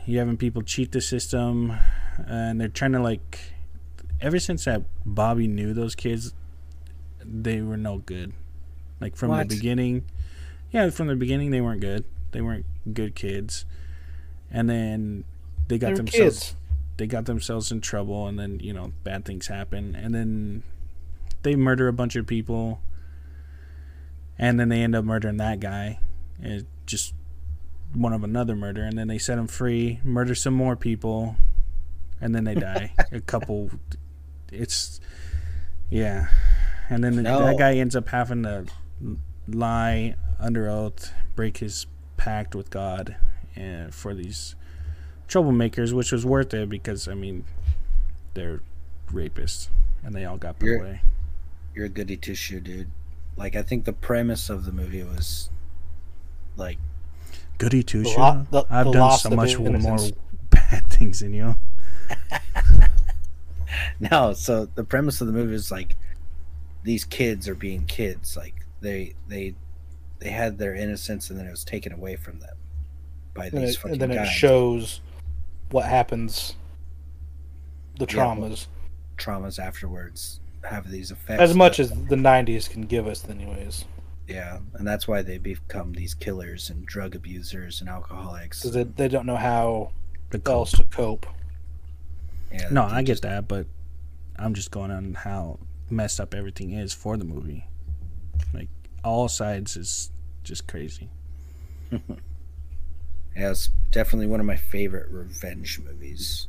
[0.05, 1.73] you having people cheat the system,
[2.27, 3.39] and they're trying to like.
[4.19, 6.33] Ever since that Bobby knew those kids,
[7.25, 8.33] they were no good.
[8.99, 9.49] Like from What?
[9.49, 10.05] the beginning,
[10.71, 12.05] yeah, from the beginning they weren't good.
[12.31, 13.65] They weren't good kids,
[14.51, 15.23] and then
[15.67, 16.55] they got They themselves kids.
[16.97, 20.63] they got themselves in trouble and then you know bad things happen and then
[21.43, 22.81] they murder a bunch of people
[24.37, 25.97] and then they end up murdering that guy
[26.41, 27.13] and just
[27.93, 31.35] one of another murder and then they set him free murder some more people
[32.21, 33.69] and then they die a couple
[34.51, 34.99] it's
[35.89, 36.27] yeah
[36.89, 37.45] and then No.
[37.45, 38.65] that guy ends up having to
[39.47, 41.85] lie under oath break his
[42.17, 43.15] pact with god
[43.55, 44.55] and for these
[45.27, 47.45] troublemakers, which was worth it because I mean,
[48.33, 48.61] they're
[49.11, 49.69] rapists
[50.03, 51.01] and they all got put You're- away.
[51.73, 52.91] You're a goody two shoe, dude.
[53.37, 55.49] Like I think the premise of the movie was
[56.57, 56.77] like
[57.61, 58.19] Goody two The shoe.
[58.51, 59.69] lo- I've the done so much more
[60.49, 61.55] bad things than you.
[63.99, 64.33] no.
[64.33, 65.95] So the premise of the movie is like
[66.83, 68.35] these kids are being kids.
[68.35, 69.55] Like they they
[70.19, 72.55] they had their innocence and then it was taken away from them
[73.33, 75.01] by And, these it, fucking and then it shows
[75.71, 76.55] what happens,
[77.97, 78.67] the Yeah, well, traumas,
[79.17, 80.39] traumas afterwards
[80.69, 81.41] have these effects.
[81.41, 83.85] as much as the '90s can give us, anyways.
[84.33, 88.59] Yeah, and that's why they become these killers and drug abusers and alcoholics.
[88.61, 89.91] Because they, they don't know how
[90.29, 91.25] The else to cope.
[92.51, 93.67] Yeah, No, I get just- that, but
[94.37, 95.59] I'm just going on how
[95.89, 97.65] messed up everything is for the movie.
[98.53, 98.69] Like
[99.03, 100.11] all sides is
[100.43, 101.09] just crazy.
[103.35, 106.47] Yeah, it's definitely one of my favorite revenge movies.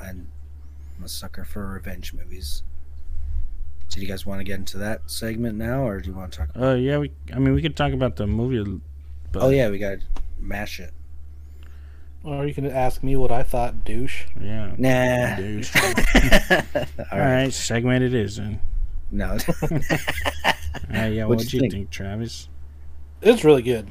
[0.00, 0.28] I'm
[0.98, 2.62] I'm a sucker for revenge movies.
[3.88, 6.32] So, do you guys want to get into that segment now, or do you want
[6.32, 6.48] to talk?
[6.60, 7.12] Uh, yeah, we.
[7.32, 8.80] I mean, we could talk about the movie.
[9.32, 10.04] But Oh yeah, we got to
[10.38, 10.92] mash it.
[12.24, 14.24] Or you can ask me what I thought, douche.
[14.40, 14.74] yeah.
[14.76, 15.36] Nah.
[15.36, 15.70] Douche.
[15.76, 15.82] All
[17.12, 17.42] All right.
[17.44, 18.36] right, segment it is.
[18.36, 18.60] Then.
[19.10, 19.38] No.
[20.88, 21.72] Uh, yeah, What'd what'd you you think?
[21.72, 22.48] think, Travis?
[23.20, 23.88] It's really good.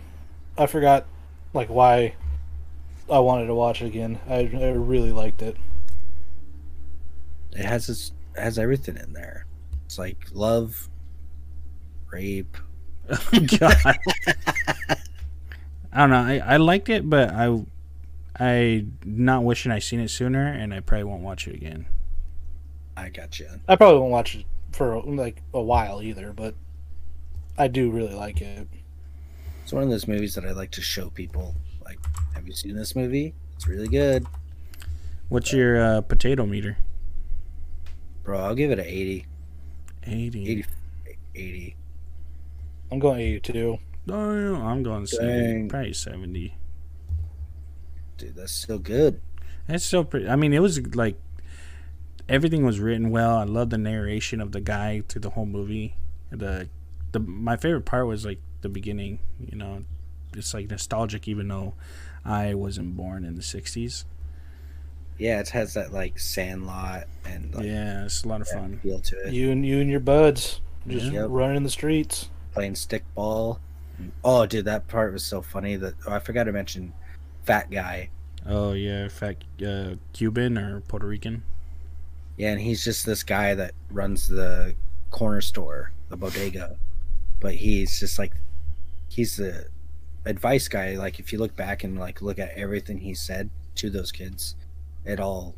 [0.58, 1.06] I forgot,
[1.54, 2.14] like, why
[3.12, 4.20] I wanted to watch it again.
[4.30, 5.58] I, I really liked it.
[7.52, 9.45] it has this, has everything in there.
[9.86, 10.90] It's like love,
[12.12, 12.58] rape.
[13.60, 13.76] God.
[15.94, 16.18] I don't know.
[16.18, 17.64] I, I liked it, but I
[18.40, 21.86] I not wishing I seen it sooner, and I probably won't watch it again.
[22.98, 23.48] I got you.
[23.68, 26.56] I probably won't watch it for like a while either, but
[27.58, 28.68] I do really like it.
[29.64, 31.56] It's one of those movies that I like to show people.
[31.84, 32.00] Like,
[32.34, 33.34] have you seen this movie?
[33.56, 34.26] It's really good,
[35.30, 36.78] What's your uh, potato meter?
[38.24, 38.40] bro.
[38.40, 39.26] I'll give it an 80.
[40.06, 40.50] 80.
[40.50, 40.66] 80.
[41.36, 41.76] 80.
[42.92, 43.78] I'm going 82.
[44.08, 45.70] No, I'm going to say Dang.
[45.70, 46.56] probably 70.
[48.18, 49.20] Dude, that's still good.
[49.68, 50.30] That's still pretty.
[50.30, 51.16] I mean, it was like
[52.30, 53.38] everything was written well.
[53.38, 55.96] I love the narration of the guy through the whole movie.
[56.32, 56.70] The
[57.12, 59.20] the my favorite part was like the beginning.
[59.40, 59.84] You know,
[60.34, 61.74] it's like nostalgic, even though
[62.24, 64.06] I wasn't born in the '60s.
[65.18, 68.80] Yeah, it has that like Sandlot and like yeah, it's a lot of fun.
[68.84, 69.34] feel to it.
[69.34, 71.26] You and you and your buds just Yeah.
[71.30, 72.30] running in the streets.
[72.54, 73.60] Playing stickball.
[74.24, 75.78] Oh, dude, that part was so funny.
[75.78, 76.94] That oh, I forgot to mention,
[77.44, 78.10] fat guy.
[78.46, 81.44] Oh yeah, fat uh, Cuban or Puerto Rican.
[82.38, 84.76] Yeah, and he's just this guy that runs the
[85.12, 86.78] corner store, the bodega.
[87.40, 88.34] But he's just like,
[89.08, 89.68] he's the
[90.26, 90.98] advice guy.
[90.98, 94.56] Like, if you look back and like look at everything he said to those kids,
[95.06, 95.56] it all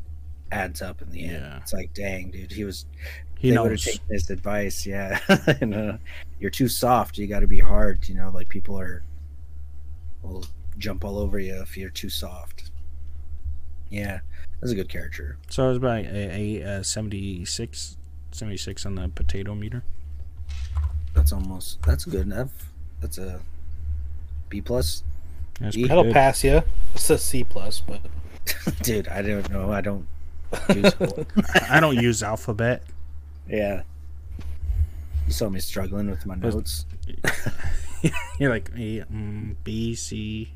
[0.51, 1.31] adds up in the end.
[1.33, 1.57] Yeah.
[1.57, 2.85] It's like, dang, dude, he was.
[3.39, 4.85] He they would have taken his advice.
[4.85, 5.19] Yeah,
[5.61, 5.97] and, uh,
[6.39, 7.17] you're too soft.
[7.19, 8.07] You got to be hard.
[8.09, 9.03] You know, like people are
[10.23, 10.43] will
[10.79, 12.71] jump all over you if you're too soft.
[13.89, 14.21] Yeah,
[14.59, 15.37] that's a good character.
[15.49, 17.97] So I was about a, a, a 76,
[18.31, 19.83] 76 on the potato meter.
[21.13, 22.49] That's almost that's good enough.
[23.01, 23.39] That's a
[24.49, 25.03] B plus.
[25.59, 25.87] That's Yeah.
[25.87, 26.63] pretty That'll pass you.
[26.95, 28.01] It's a C plus, but
[28.83, 29.71] Dude, I don't know.
[29.71, 30.07] I don't.
[30.73, 30.93] use-
[31.69, 32.83] I don't use alphabet.
[33.47, 33.83] yeah.
[35.25, 36.85] You saw me struggling with my notes.
[38.39, 40.53] You're like A, mm, B, C.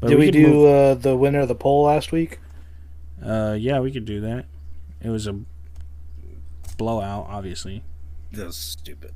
[0.00, 2.40] But Did we, could do move- uh, the winner of the poll last week?
[3.24, 4.46] uh, yeah, we could do that.
[5.00, 5.38] It was a
[6.76, 7.82] blowout, obviously.
[8.32, 9.12] That was stupid.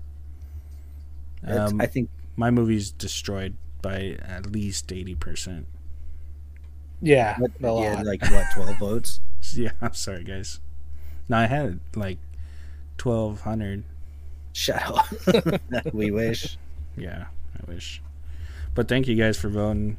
[1.47, 5.67] Um, I think my movie's destroyed by at least eighty percent.
[7.03, 7.83] Yeah, what, a lot.
[7.83, 9.21] yeah, like what, twelve votes?
[9.55, 10.61] Yeah, I'm sorry, guys.
[11.29, 12.19] No, I had like
[12.99, 13.85] twelve hundred.
[14.53, 15.93] Shut up.
[15.95, 16.59] we wish.
[16.97, 17.27] Yeah,
[17.59, 18.03] I wish.
[18.75, 19.97] But thank you guys for voting.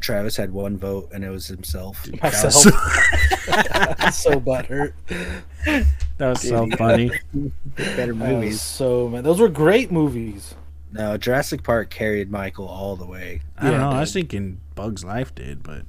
[0.00, 2.02] Travis had one vote, and it was himself.
[2.04, 2.64] That Myself.
[2.66, 4.92] was, so butthurt.
[6.18, 7.10] that was so funny.
[7.76, 8.60] Better I was movies.
[8.60, 10.54] so man, those were great movies.
[10.92, 13.40] No, Jurassic Park carried Michael all the way.
[13.56, 13.90] I don't Yeah, know.
[13.90, 15.82] I was thinking Bugs Life did, but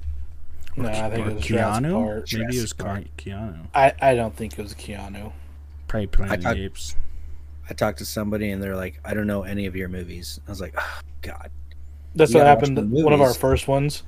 [0.76, 1.92] No, I think it was Jurassic Keanu.
[1.92, 2.24] Park.
[2.32, 3.04] Maybe it was Jurassic Park.
[3.16, 3.66] Keanu.
[3.74, 5.32] I, I don't think it was Keanu.
[5.88, 6.96] Probably Planet I of the Apes.
[7.68, 10.50] I talked to somebody, and they're like, "I don't know any of your movies." I
[10.50, 11.50] was like, oh, "God."
[12.14, 12.90] That's You what happened.
[12.90, 14.02] One of our first ones.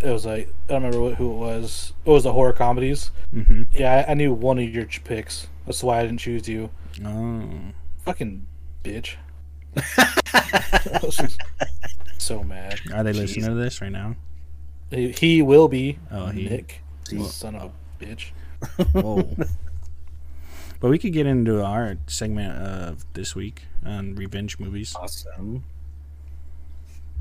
[0.00, 1.92] It was like I don't remember what, who it was.
[2.04, 3.10] It was the horror comedies.
[3.32, 3.62] Mm-hmm.
[3.72, 5.46] Yeah, I, I knew one of your picks.
[5.66, 6.70] That's why I didn't choose you.
[7.04, 7.48] Oh,
[8.04, 8.46] Fucking
[8.82, 9.14] bitch.
[12.18, 12.80] so mad.
[12.92, 14.16] are they listening to this right now?
[14.90, 15.98] He, he will be.
[16.10, 18.30] Oh, he- Nick, Well- son of a bitch.
[18.92, 19.36] Whoa.
[20.80, 24.94] but we could get into our segment of this week on revenge movies.
[24.98, 25.64] Awesome.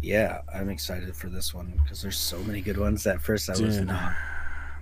[0.01, 3.07] Yeah, I'm excited for this one because there's so many good ones.
[3.07, 4.13] At first, I was not.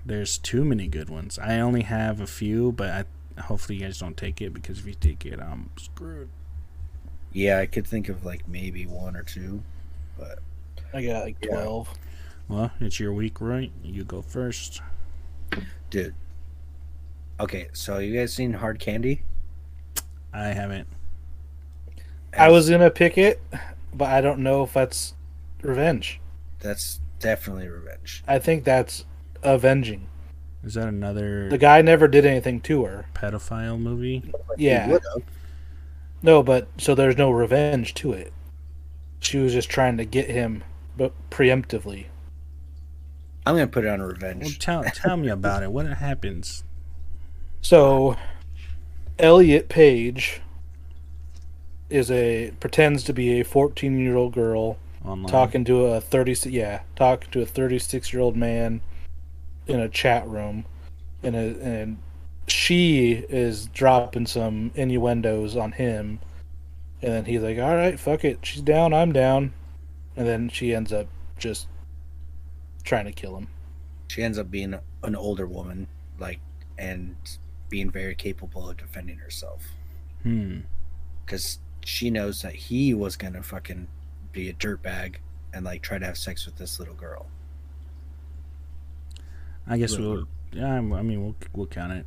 [0.04, 1.38] there's too many good ones.
[1.38, 2.90] I only have a few, but
[3.38, 6.30] I, hopefully you guys don't take it because if you take it, I'm screwed.
[7.34, 9.62] Yeah, I could think of like maybe one or two,
[10.22, 10.40] but
[10.94, 11.50] I got like Yeah.
[11.52, 11.90] twelve.
[12.48, 13.72] Well, it's your week, right?
[13.84, 14.82] You go first.
[15.90, 16.16] dude.
[17.40, 19.24] Okay, so you guys seen Hard Candy?
[20.34, 20.88] I haven't.
[22.38, 23.42] I was gonna pick it,
[23.94, 25.16] but I don't know if that's
[25.62, 26.22] revenge.
[26.60, 28.24] That's definitely revenge.
[28.28, 29.06] I think that's
[29.44, 30.08] avenging.
[30.64, 33.06] Is that another The guy never did anything to her.
[33.16, 34.32] pedophile movie?
[34.58, 34.98] Yeah.
[36.22, 38.32] No, but so there's no revenge to it.
[39.22, 40.64] She was just trying to get him,
[40.98, 42.06] but preemptively.
[43.46, 44.60] I'm gonna put it on Well, revenge.
[44.60, 45.72] tell tell me about it.
[45.72, 46.64] What happens?
[47.62, 48.18] So,
[49.20, 50.42] Elliot Page
[51.90, 55.30] is a pretends to be a 14 year old girl Online.
[55.32, 58.82] talking to a 30 yeah talking to a 36 year old man
[59.68, 60.66] in a chat room,
[61.24, 61.98] and a, and
[62.48, 66.20] she is dropping some innuendos on him,
[67.02, 69.54] and then he's like, "All right, fuck it, she's down, I'm down,"
[70.16, 71.68] and then she ends up just
[72.84, 73.48] trying to kill him.
[74.08, 75.88] She ends up being an older woman,
[76.20, 76.40] like,
[76.78, 77.16] and
[77.70, 79.66] being very capable of defending herself
[80.24, 80.60] Hmm.
[81.26, 83.88] because she knows that he was gonna fucking
[84.34, 85.16] be a dirtbag
[85.54, 87.28] and like try to have sex with this little girl.
[89.68, 90.28] I guess Little we'll.
[90.54, 92.06] Yeah, I mean, we'll we'll count it.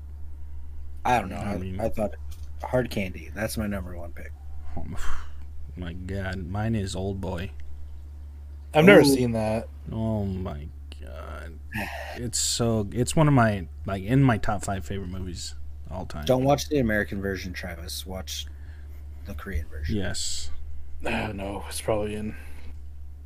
[1.04, 1.36] I don't know.
[1.36, 2.14] I I, mean- I thought
[2.62, 3.30] Hard Candy.
[3.34, 4.32] That's my number one pick.
[4.76, 4.84] Oh
[5.76, 7.50] my god, mine is Old Boy.
[8.72, 9.68] I've never seen that.
[9.92, 10.66] Oh my
[11.00, 11.58] god,
[12.16, 12.88] it's so.
[12.92, 15.54] It's one of my like in my top five favorite movies
[15.90, 16.24] all time.
[16.24, 18.04] Don't watch the American version, Travis.
[18.04, 18.46] Watch
[19.26, 19.96] the Korean version.
[19.96, 20.50] Yes,
[21.04, 22.34] Uh, no, it's probably in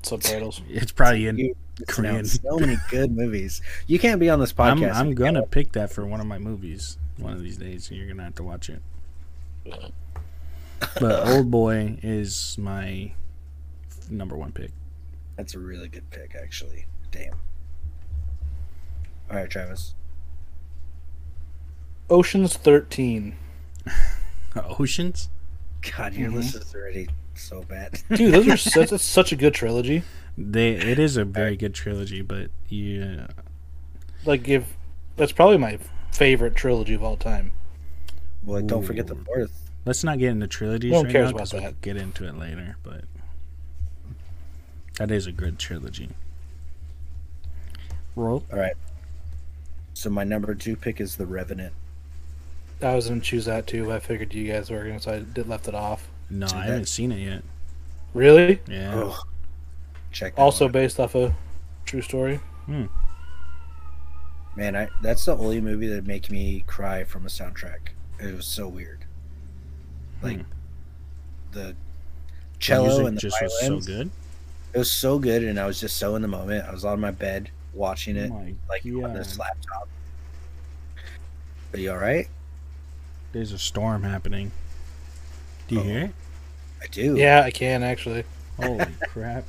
[0.02, 0.60] subtitles.
[0.68, 1.38] it's probably in.
[1.38, 2.14] You Korean.
[2.14, 2.26] Korean.
[2.26, 3.62] So many good movies.
[3.86, 4.94] You can't be on this I'm podcast.
[4.96, 7.86] I'm gonna pick that for one of my movies one of these days.
[7.88, 8.82] So you're gonna have to watch it.
[11.00, 13.12] But Old Boy is my
[14.10, 14.70] number one pick.
[15.36, 16.86] That's a really good pick, actually.
[17.10, 17.34] Damn.
[19.30, 19.94] All right, Travis.
[22.10, 23.36] Ocean's 13.
[24.56, 25.28] Oceans.
[25.96, 26.34] God, your Mhm.
[26.36, 28.00] list is already so bad.
[28.14, 30.02] Dude, those are such, that's such a good trilogy.
[30.36, 33.26] They it is a very good trilogy, but yeah,
[34.24, 34.76] Like, if
[35.16, 35.78] that's probably my
[36.12, 37.52] favorite trilogy of all time.
[38.44, 39.67] well, don't forget the fourth.
[39.88, 42.26] Let's not get into trilogies No one right cares now about 'cause we'll get into
[42.28, 42.76] it later.
[42.84, 43.04] But
[44.98, 46.10] that is a good trilogy.
[48.14, 48.44] Roll.
[48.52, 48.74] All right.
[49.94, 51.72] So my number two pick is The Revenant.
[52.82, 55.00] I was going to choose that too, but I figured you guys were going to,
[55.02, 56.08] so I did left it off.
[56.30, 57.42] No, So I that- haven't seen it yet.
[58.14, 58.60] Really?
[58.68, 58.92] Yeah.
[58.94, 59.22] Oh,
[60.12, 60.36] check.
[60.36, 60.72] That Also one out.
[60.74, 61.34] based off a
[61.84, 62.36] true story.
[62.66, 62.84] Hmm.
[64.56, 67.90] man, I that's the only movie that make me cry from a soundtrack.
[68.20, 69.04] It was so weird.
[70.22, 70.42] Like Hmm.
[71.52, 71.76] the The
[72.58, 74.10] cello music and the just was so good.
[74.74, 76.66] It was so good, and I was just so in the moment.
[76.66, 79.88] I was on my bed watching it, Oh my like on this laptop.
[81.72, 82.28] Are you all right?
[83.32, 84.50] There's a storm happening.
[85.68, 85.84] Do you Oh.
[85.84, 86.14] hear it?
[86.82, 87.16] I do.
[87.16, 88.24] Yeah, I can actually.
[88.58, 89.44] Holy crap!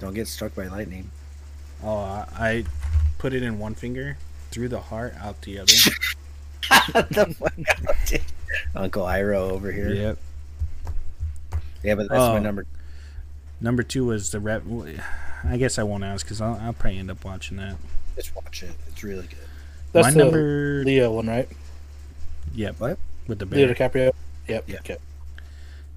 [0.00, 1.10] Don't get struck by lightning.
[1.82, 2.64] Oh, I, I
[3.18, 4.16] put it in one finger,
[4.50, 5.72] through the heart, out the other.
[7.10, 8.22] the fuck out, dude.
[8.74, 9.88] Uncle Iroh over here.
[9.92, 10.18] yep.
[11.82, 12.40] Yeah, but that's my Oh.
[12.40, 12.66] number.
[13.60, 14.62] Number two was the rep.
[15.44, 17.76] I guess I won't ask because I'll, I'll probably end up watching that.
[18.16, 18.70] Just watch it.
[18.88, 19.38] It's really good.
[19.92, 20.82] That's My the number.
[20.84, 21.48] Leo one, right?
[22.54, 22.80] Yep.
[22.80, 22.98] What?
[23.26, 23.74] With the Leo bear.
[23.88, 24.12] DiCaprio.
[24.48, 24.64] Yep.
[24.68, 24.76] Yeah.
[24.80, 24.96] Okay.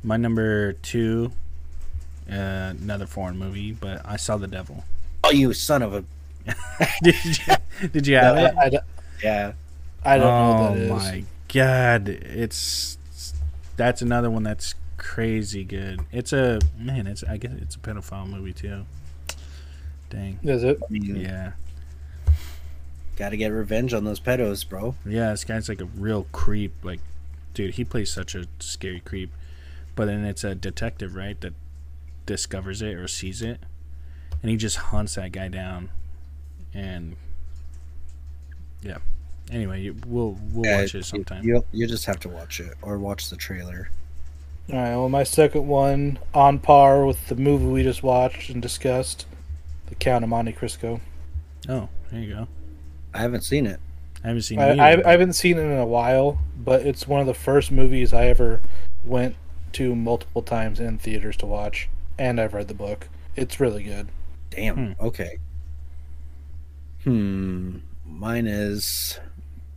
[0.04, 1.32] My number two.
[2.32, 4.84] Uh, another foreign movie, but I saw the devil.
[5.24, 6.04] Oh, you son of a.
[7.04, 7.56] did you?
[7.92, 8.56] Did you have I, it?
[8.58, 8.84] I, don't-
[9.24, 9.54] Yeah.
[10.04, 10.90] I don't know oh what that is.
[10.90, 11.24] my
[11.54, 12.10] god!
[12.10, 12.98] It's
[13.76, 16.02] that's another one that's crazy good.
[16.12, 17.08] It's a man.
[17.08, 18.86] It's I guess it's a pedophile movie too.
[20.10, 20.40] Dang.
[20.44, 20.80] Is it?
[20.90, 21.54] Yeah.
[23.16, 24.96] Got to get revenge on those pedos, bro.
[25.06, 26.74] Yeah, this guy's like a real creep.
[26.84, 27.00] Like,
[27.54, 29.32] dude, he plays such a scary creep.
[29.96, 31.54] But then it's a detective, right, that
[32.26, 33.60] discovers it or sees it,
[34.42, 35.90] and he just hunts that guy down.
[36.74, 37.16] And
[38.82, 39.00] yeah.
[39.52, 41.44] Anyway, you, we'll we'll Yeah, watch it sometime.
[41.44, 43.90] You, you just have to watch it or watch the trailer.
[44.72, 44.96] All right.
[44.96, 49.26] Well, my second one on par with the movie we just watched and discussed,
[49.88, 51.02] The Count of Monte Cristo.
[51.68, 52.48] Oh, there you go.
[53.14, 53.80] I haven't seen it.
[54.24, 54.80] I haven't seen I, it.
[54.80, 55.08] I, either.
[55.08, 58.28] I haven't seen it in a while, but it's one of the first movies I
[58.28, 58.62] ever
[59.04, 59.36] went
[59.74, 63.10] to multiple times in theaters to watch, and I've read the book.
[63.36, 64.08] It's really good.
[64.50, 64.96] Damn.
[65.00, 65.40] Okay.
[67.04, 67.78] Hmm.
[68.06, 69.20] Mine is.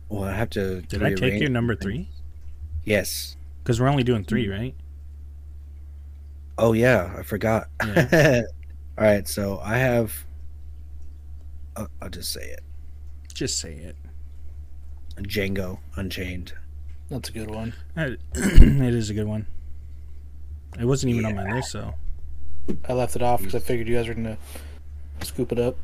[0.09, 0.81] Well, I have to.
[0.81, 2.09] Did I take your number three?
[2.83, 3.35] Yes.
[3.63, 4.75] Because we're only doing three, right?
[6.57, 7.67] Oh yeah, I forgot.
[7.83, 8.43] Yeah.
[8.97, 10.25] All right, so I have.
[11.75, 12.61] Uh, I'll just say it.
[13.33, 13.97] Just say it.
[15.17, 16.53] Django Unchained.
[17.09, 17.73] That's a good one.
[17.97, 18.19] It
[18.93, 19.47] is a good one.
[20.79, 21.93] It wasn't even on my list, though.
[22.87, 24.37] I left it off because I figured you guys were gonna
[25.21, 25.77] scoop it up.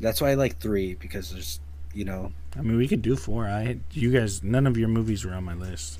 [0.00, 1.60] That's why I like three because there's,
[1.92, 3.46] you know, I mean, we could do four.
[3.46, 5.98] I, you guys, none of your movies were on my list.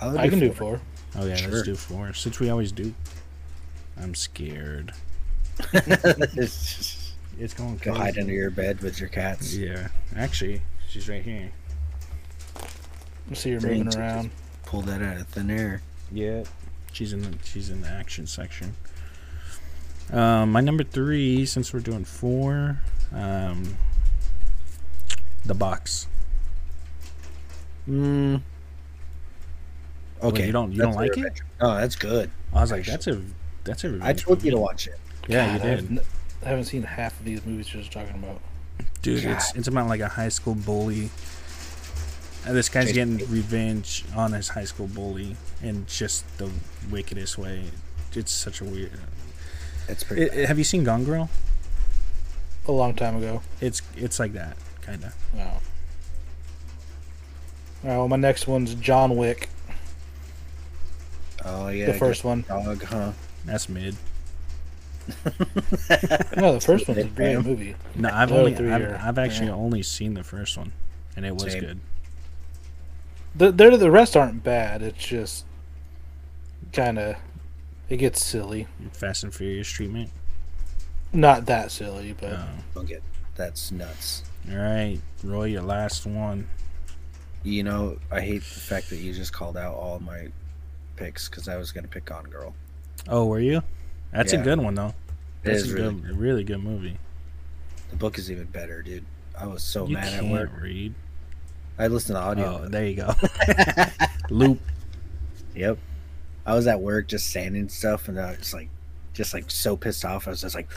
[0.00, 0.80] I'll I can do four.
[1.16, 1.50] Oh yeah, Sure.
[1.50, 2.12] let's do four.
[2.12, 2.94] Since we always do.
[4.00, 4.92] I'm scared.
[5.74, 9.54] It's- It's going Go hide under your bed with your cats.
[9.54, 11.50] Yeah, actually, she's right here.
[13.30, 14.30] I see you're moving around.
[14.64, 15.82] Pull that out of thin air.
[16.10, 16.44] Yeah,
[16.92, 18.74] she's in the she's in the action section.
[20.12, 22.80] Um, my number three, since we're doing four,
[23.12, 23.76] um,
[25.46, 26.06] the box.
[27.88, 28.42] Mm.
[30.20, 30.46] What, Okay.
[30.46, 31.40] you don't you that's don't like it?
[31.60, 32.30] Oh, that's good.
[32.52, 33.20] I was like, that's a
[33.64, 33.88] that's a.
[33.88, 34.98] I revenge told you to watch it.
[35.28, 35.80] Yeah, you God, I did.
[35.80, 36.00] haven't-
[36.44, 38.40] I haven't seen half of these movies you're just talking about.
[39.02, 41.10] Dude, it's it's about like a high school bully.
[42.46, 46.48] And this guy's getting revenge on his high school bully in just the
[46.90, 47.64] wickedest way.
[48.14, 48.92] It's such a weird.
[49.88, 50.22] It's pretty.
[50.22, 51.28] It, it- have you seen Gone Girl?
[52.68, 53.42] A long time ago.
[53.60, 54.56] It's it's like that
[54.86, 55.14] kind of.
[55.34, 55.42] No.
[55.44, 55.50] All
[57.84, 57.96] right.
[57.98, 59.48] Well, my next one's John Wick,
[61.44, 61.86] oh yeah.
[61.86, 62.44] the first one.
[62.48, 63.12] Dog, huh?
[63.44, 63.96] That's mid.
[66.36, 67.42] No, the first one's a great fan.
[67.42, 67.76] movie.
[67.94, 69.54] No, I've only I've, I've actually yeah.
[69.54, 70.72] only seen the first one,
[71.16, 71.60] and it was Same.
[71.60, 71.80] good.
[73.36, 74.82] The the, the rest aren't bad.
[74.82, 75.44] It's just
[76.72, 77.16] kind of
[77.88, 78.66] it gets silly.
[78.92, 80.10] Fast and Furious treatment.
[81.12, 82.46] Not that silly, but Oh.
[82.74, 83.02] Don't get.
[83.36, 84.24] That's nuts.
[84.50, 86.46] All right, Roy, your last one.
[87.42, 90.28] You know, I hate the fact that you just called out all my
[90.96, 92.54] picks because I was gonna pick Gone Girl.
[93.08, 93.62] Oh, were you?
[94.12, 94.94] That's a good one though.
[95.42, 95.94] That's is a really.
[95.94, 96.98] good, a really good movie.
[97.90, 99.04] The book is even better, dude.
[99.38, 100.50] I was so you mad can't at work.
[100.60, 100.94] read.
[101.78, 102.62] I listened to audio.
[102.64, 103.12] Oh, there you go.
[104.30, 104.60] Loop.
[105.54, 105.78] Yep.
[106.46, 108.70] I was at work just sanding stuff, and I was like,
[109.12, 110.26] just like so pissed off.
[110.26, 110.70] I was just like,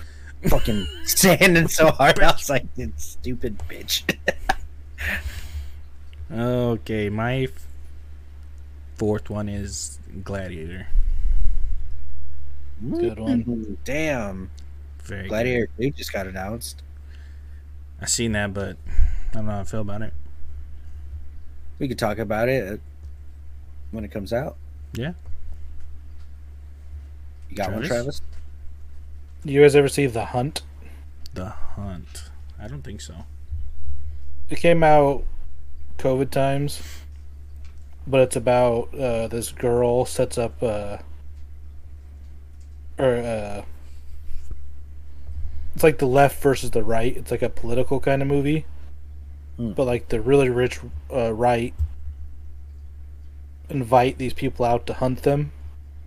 [0.48, 2.20] fucking sanding so hard.
[2.20, 4.04] I was like, "You stupid bitch.
[6.32, 7.66] Okay, my f-
[8.98, 10.86] fourth one is Gladiator.
[12.88, 13.78] Good one.
[13.84, 14.52] Damn.
[15.04, 15.30] Very good.
[15.30, 16.84] Gladiator 2 just got announced.
[18.00, 20.14] I seen that, but I don't know how I feel about it.
[21.80, 22.78] We could talk about it uh,
[23.92, 24.56] when it comes out.
[24.94, 25.14] Yeah.
[27.50, 28.22] You got one, Travis?
[29.42, 29.54] Travis?
[29.54, 30.62] you guys ever see The Hunt?
[31.34, 32.30] The Hunt.
[32.60, 33.14] I don't think so.
[34.50, 35.24] It came out
[35.98, 36.82] COVID times,
[38.08, 40.98] but it's about uh, this girl sets up uh,
[42.98, 43.64] or uh,
[45.76, 47.16] it's like the left versus the right.
[47.16, 48.66] It's like a political kind of movie,
[49.58, 49.72] Hmm.
[49.74, 50.80] but like the really rich
[51.14, 51.74] uh, right
[53.70, 55.52] invite these people out to hunt them,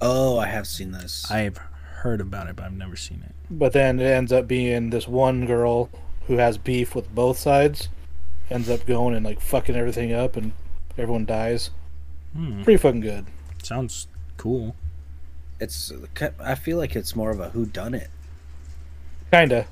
[0.01, 1.31] Oh, I have seen this.
[1.31, 1.61] I've
[2.03, 3.35] heard about it, but I've never seen it.
[3.51, 5.89] but then it ends up being this one girl
[6.27, 7.89] who has beef with both sides,
[8.51, 10.53] ends up going and like fucking everything up, and
[10.99, 11.71] everyone dies.
[12.35, 12.63] Hmm.
[12.63, 13.27] Pretty fucking good.
[13.63, 14.75] Sounds cool.
[15.61, 15.93] It's.
[16.41, 18.09] I feel like it's more of a who done it.
[19.31, 19.67] Kinda.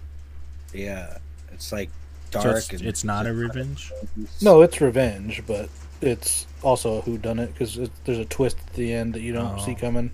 [0.72, 1.18] Yeah,
[1.52, 1.90] it's like
[2.32, 2.56] So dark.
[2.58, 3.92] it's, and it's not a revenge.
[4.40, 5.68] No, it's revenge, but
[6.00, 9.32] it's also a who done it because there's a twist at the end that you
[9.32, 9.64] don't Oh.
[9.64, 10.10] see coming.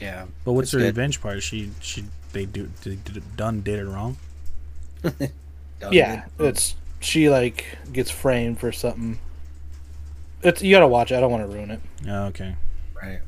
[0.00, 0.26] Yeah.
[0.44, 0.84] But what's It's the good.
[0.86, 1.42] revenge part?
[1.42, 4.16] She she they do they did it, done did it wrong.
[5.90, 6.44] Yeah, it.
[6.44, 9.18] it's she like gets framed for something.
[10.42, 11.16] It's you gotta watch it.
[11.16, 11.80] I don't want to ruin it.
[12.06, 12.54] Oh, okay.
[13.02, 13.20] right.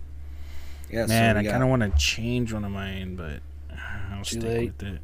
[0.91, 3.41] Yeah, Man, so I got- kind of want to change one of mine, but
[4.13, 4.73] I'll Too stick late.
[4.79, 5.01] with it.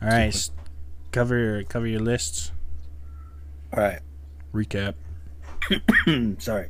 [0.00, 0.50] All right, s-
[1.12, 2.52] cover your cover your lists.
[3.72, 4.00] All right.
[4.54, 4.94] Recap.
[6.40, 6.68] Sorry.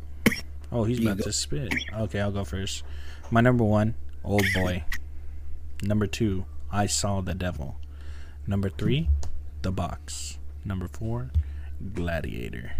[0.73, 1.75] Oh, he's about to spit.
[1.97, 2.85] Okay, I'll go first.
[3.31, 3.95] My number one,
[4.25, 4.85] Old Boy.
[5.83, 7.77] Number two, I Saw the Devil.
[8.47, 9.09] Number three,
[9.63, 10.39] The Box.
[10.65, 11.31] Number four,
[11.95, 12.73] Gladiator.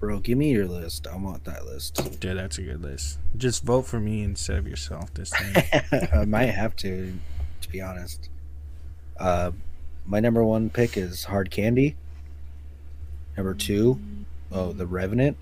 [0.00, 1.06] Bro, give me your list.
[1.06, 2.20] I want that list.
[2.20, 3.18] Dude, that's a good list.
[3.36, 6.08] Just vote for me instead of yourself this time.
[6.12, 7.14] I might have to,
[7.60, 8.28] to be honest.
[9.18, 9.52] Uh,
[10.06, 11.96] my number one pick is Hard Candy.
[13.36, 13.98] Number two,
[14.52, 15.36] oh, The Revenant.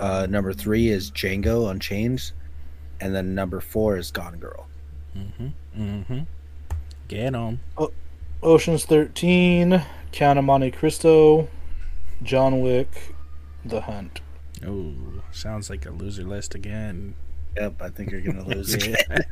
[0.00, 2.32] Uh, number three is Django Unchained,
[3.00, 4.66] and then number four is Gone Girl.
[5.16, 5.48] mm-hmm.
[5.78, 6.20] Mm-hmm.
[7.08, 7.60] Get on.
[8.42, 9.82] Ocean's Thirteen,
[10.12, 11.48] Count of Monte Cristo,
[12.22, 13.14] John Wick,
[13.64, 14.20] The Hunt.
[14.66, 14.94] Oh,
[15.32, 17.14] sounds like a loser list again.
[17.56, 18.96] Yep, I think you're gonna lose it.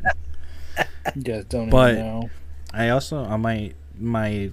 [1.16, 2.30] You guys don't But- even know.
[2.72, 4.52] I also on my my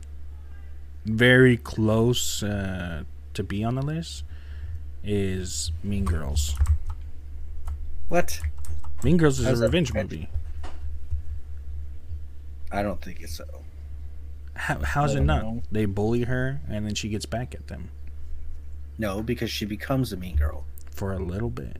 [1.05, 3.03] very close uh,
[3.33, 4.23] to be on the list
[5.05, 6.55] is Mean Girls.
[8.09, 8.39] what?
[9.03, 10.11] Mean Girls is How's a revenge revenge?
[10.11, 10.29] movie.
[12.71, 13.45] I don't think it's so.
[14.55, 15.43] How, how's it don't not?
[15.43, 15.61] know.
[15.71, 17.89] They bully her and then she gets back at them
[18.97, 20.63] No, because she becomes a mean girl.
[20.91, 21.77] for a little bit.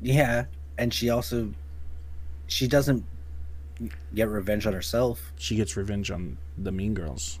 [0.00, 1.52] Yeah, and she also
[2.48, 3.04] she doesn't
[4.14, 5.32] get revenge on herself.
[5.36, 7.38] She gets revenge on the Mean Girls.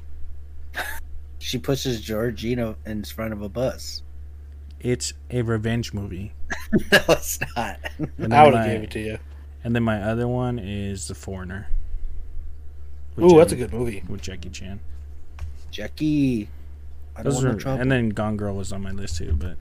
[1.40, 4.02] She pushes Georgina in front of a bus.
[4.80, 6.32] It's a revenge movie.
[6.92, 7.78] no, it's not.
[8.18, 9.18] And I then would my, have gave it to you.
[9.64, 11.68] And then my other one is The Foreigner.
[13.16, 14.02] with Ooh, that's a good movie.
[14.08, 14.78] with Jackie Chan.
[15.70, 16.48] Jackie.
[17.16, 17.80] I don't Those want are, no trouble.
[17.82, 19.56] and then Gone Girl was on my list too, but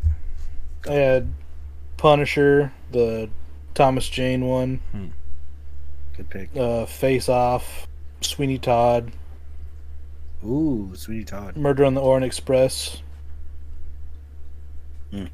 [0.89, 1.33] I had
[1.97, 3.29] Punisher, the
[3.73, 4.79] Thomas Jane one,
[6.15, 6.55] Good pick.
[6.55, 7.87] uh, Face Off,
[8.21, 9.11] Sweeney Todd,
[10.45, 11.57] Ooh, Sweetie Todd.
[11.57, 13.01] Murder on the Orient Express.
[15.11, 15.29] I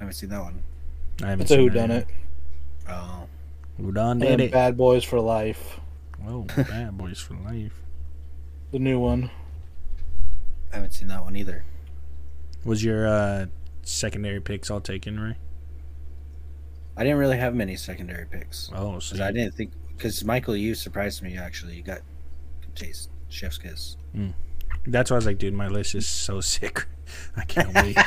[0.00, 0.62] haven't seen that one.
[1.22, 1.90] I haven't It's a seen Who Done.
[1.90, 2.06] It.
[2.88, 3.26] Oh,
[3.78, 4.52] Who done And did it?
[4.52, 5.80] Bad Boys for Life,
[6.26, 7.72] Oh, Bad Boys for Life.
[8.72, 9.30] the new one.
[10.72, 11.64] I haven't seen that one either.
[12.64, 13.46] Was your uh,
[13.82, 15.36] secondary picks all taken, Ray?
[16.96, 20.56] I didn't really have many secondary picks Oh, so because I didn't think because Michael,
[20.56, 21.36] you surprised me.
[21.36, 22.00] Actually, you got
[22.62, 23.10] good taste.
[23.28, 23.96] Chef's kiss.
[24.86, 26.86] that's why I was like, dude, my list is so sick.
[27.36, 27.96] I can't wait.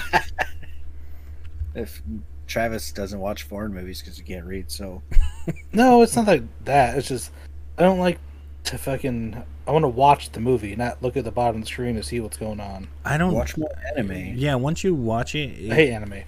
[1.76, 2.02] If
[2.48, 5.02] Travis doesn't watch foreign movies because he can't read, so
[5.74, 6.98] No, it's not like that.
[6.98, 7.32] It's just
[7.78, 8.20] I don't like
[8.66, 9.42] to fucking.
[9.68, 12.04] I want to watch the movie, not look at the bottom of the screen to
[12.04, 12.88] see what's going on.
[13.06, 14.34] I don't watch more anime.
[14.36, 16.24] Yeah, once you watch it, it I hate anime.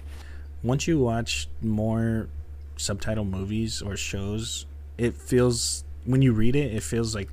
[0.62, 2.28] once you watch more
[2.76, 4.66] subtitle movies or shows,
[4.96, 7.28] it feels when you read it, it feels like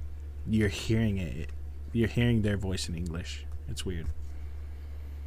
[0.48, 1.50] you're hearing it.
[1.92, 3.46] You're hearing their voice in English.
[3.70, 4.08] It's weird.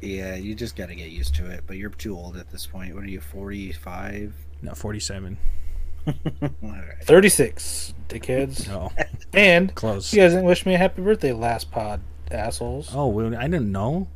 [0.03, 1.63] Yeah, you just got to get used to it.
[1.65, 2.93] But you're too old at this point.
[2.93, 4.33] What are you, 45?
[4.61, 5.37] No, 47.
[6.07, 6.13] All
[6.61, 7.01] right.
[7.03, 8.69] Thirty-six, dickheads.
[8.69, 8.91] Oh,
[9.33, 10.13] And close.
[10.13, 12.89] you guys didn't wish me a happy birthday last pod, assholes.
[12.93, 14.07] Oh, well, I didn't know.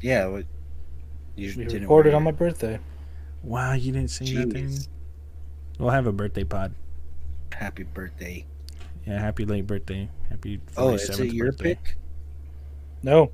[0.00, 0.44] Yeah, what,
[1.36, 2.80] you we didn't recorded wear on my birthday.
[3.44, 4.70] Wow, you didn't say nothing.
[4.70, 4.88] Jeez.
[5.78, 6.74] We'll have a birthday pod.
[7.52, 8.44] Happy birthday.
[9.06, 10.08] Yeah, happy late birthday.
[10.28, 11.74] Happy 47th Oh, is it your birthday.
[11.76, 11.96] pick?
[13.04, 13.30] No,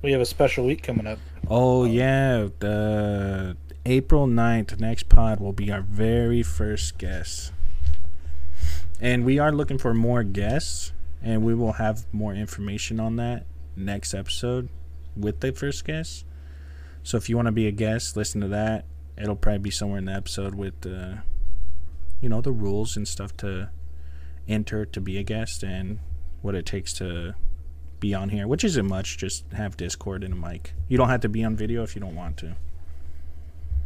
[0.00, 1.18] we have a special week coming up.
[1.48, 2.48] Oh, yeah.
[2.60, 7.52] The April 9th, next pod will be our very first guest.
[9.00, 13.44] And we are looking for more guests, and we will have more information on that
[13.74, 14.68] next episode
[15.16, 16.24] with the first guest.
[17.02, 18.84] So if you want to be a guest, listen to that.
[19.18, 21.16] It'll probably be somewhere in the episode with, uh,
[22.20, 23.70] you know, the rules and stuff to
[24.46, 25.98] enter to be a guest and
[26.40, 27.34] what it takes to
[28.02, 29.16] be on here, which isn't much.
[29.16, 30.74] Just have Discord and a mic.
[30.88, 32.56] You don't have to be on video if you don't want to.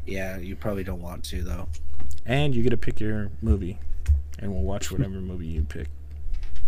[0.07, 1.69] Yeah, you probably don't want to though.
[2.25, 3.79] And you get to pick your movie,
[4.39, 5.89] and we'll watch whatever movie you pick.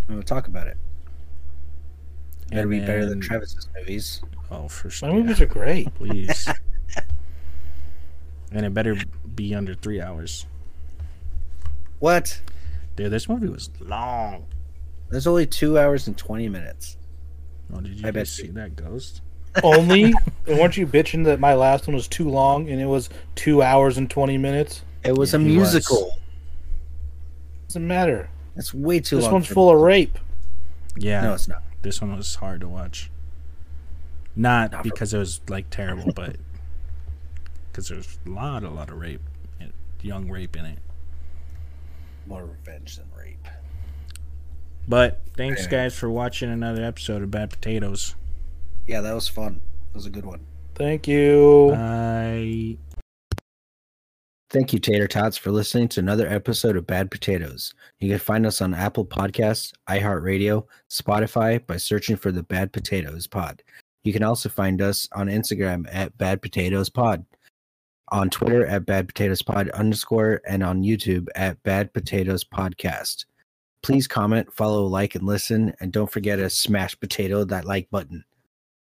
[0.09, 0.77] I'm gonna talk about it.
[2.51, 4.23] Better And be better than Travis's movies.
[4.51, 5.09] Oh, for sure.
[5.09, 5.23] My sure.
[5.23, 5.93] movies are great.
[5.95, 6.49] Please.
[8.53, 8.97] and it better
[9.35, 10.47] be under three hours.
[11.99, 12.43] What?
[12.97, 14.45] Dude, this movie was long.
[15.09, 16.98] There's only two hours and twenty minutes.
[17.73, 19.23] Oh, did you I bet guys you- see that ghost?
[19.63, 20.05] Only,
[20.47, 23.63] and weren't you bitching that my last one was too long and it was two
[23.63, 24.83] hours and twenty minutes?
[25.05, 25.73] It was Yeah, a he was.
[25.73, 26.19] musical.
[27.67, 28.29] Doesn't matter.
[28.55, 29.21] That's way too long.
[29.21, 29.33] This long.
[29.35, 30.19] one's for- full of rape.
[30.97, 31.23] Yeah.
[31.23, 31.63] No, it's not.
[31.83, 33.11] this one was hard to watch.
[34.37, 36.37] Not Not because it was like terrible, but
[37.71, 39.23] because there's a lot, a lot of rape,
[39.61, 39.67] eh,
[40.03, 40.79] young rape in it.
[42.27, 43.18] More revenge than rape.
[44.89, 45.71] But thanks, Anyway.
[45.85, 48.15] guys, for watching another episode of Bad Potatoes.
[48.87, 49.61] Yeah, that was fun.
[49.93, 50.41] That was a good one.
[50.75, 51.71] Thank you.
[51.73, 52.79] Bye.
[54.51, 57.75] Thank you, Tater Tots, for listening to another episode of Bad Potatoes.
[58.01, 63.27] You can find us on Apple Podcasts, iHeartRadio, Spotify by searching for the Bad Potatoes
[63.27, 63.63] Pod.
[64.05, 67.27] You can also find us on Instagram at Bad Potatoes Pod,
[68.11, 73.27] on Twitter at Bad Potatoes Pod underscore, and on YouTube at Bad Potatoes Podcast.
[73.83, 78.25] Please comment, follow, like, and listen, and don't forget to smash potato that like button.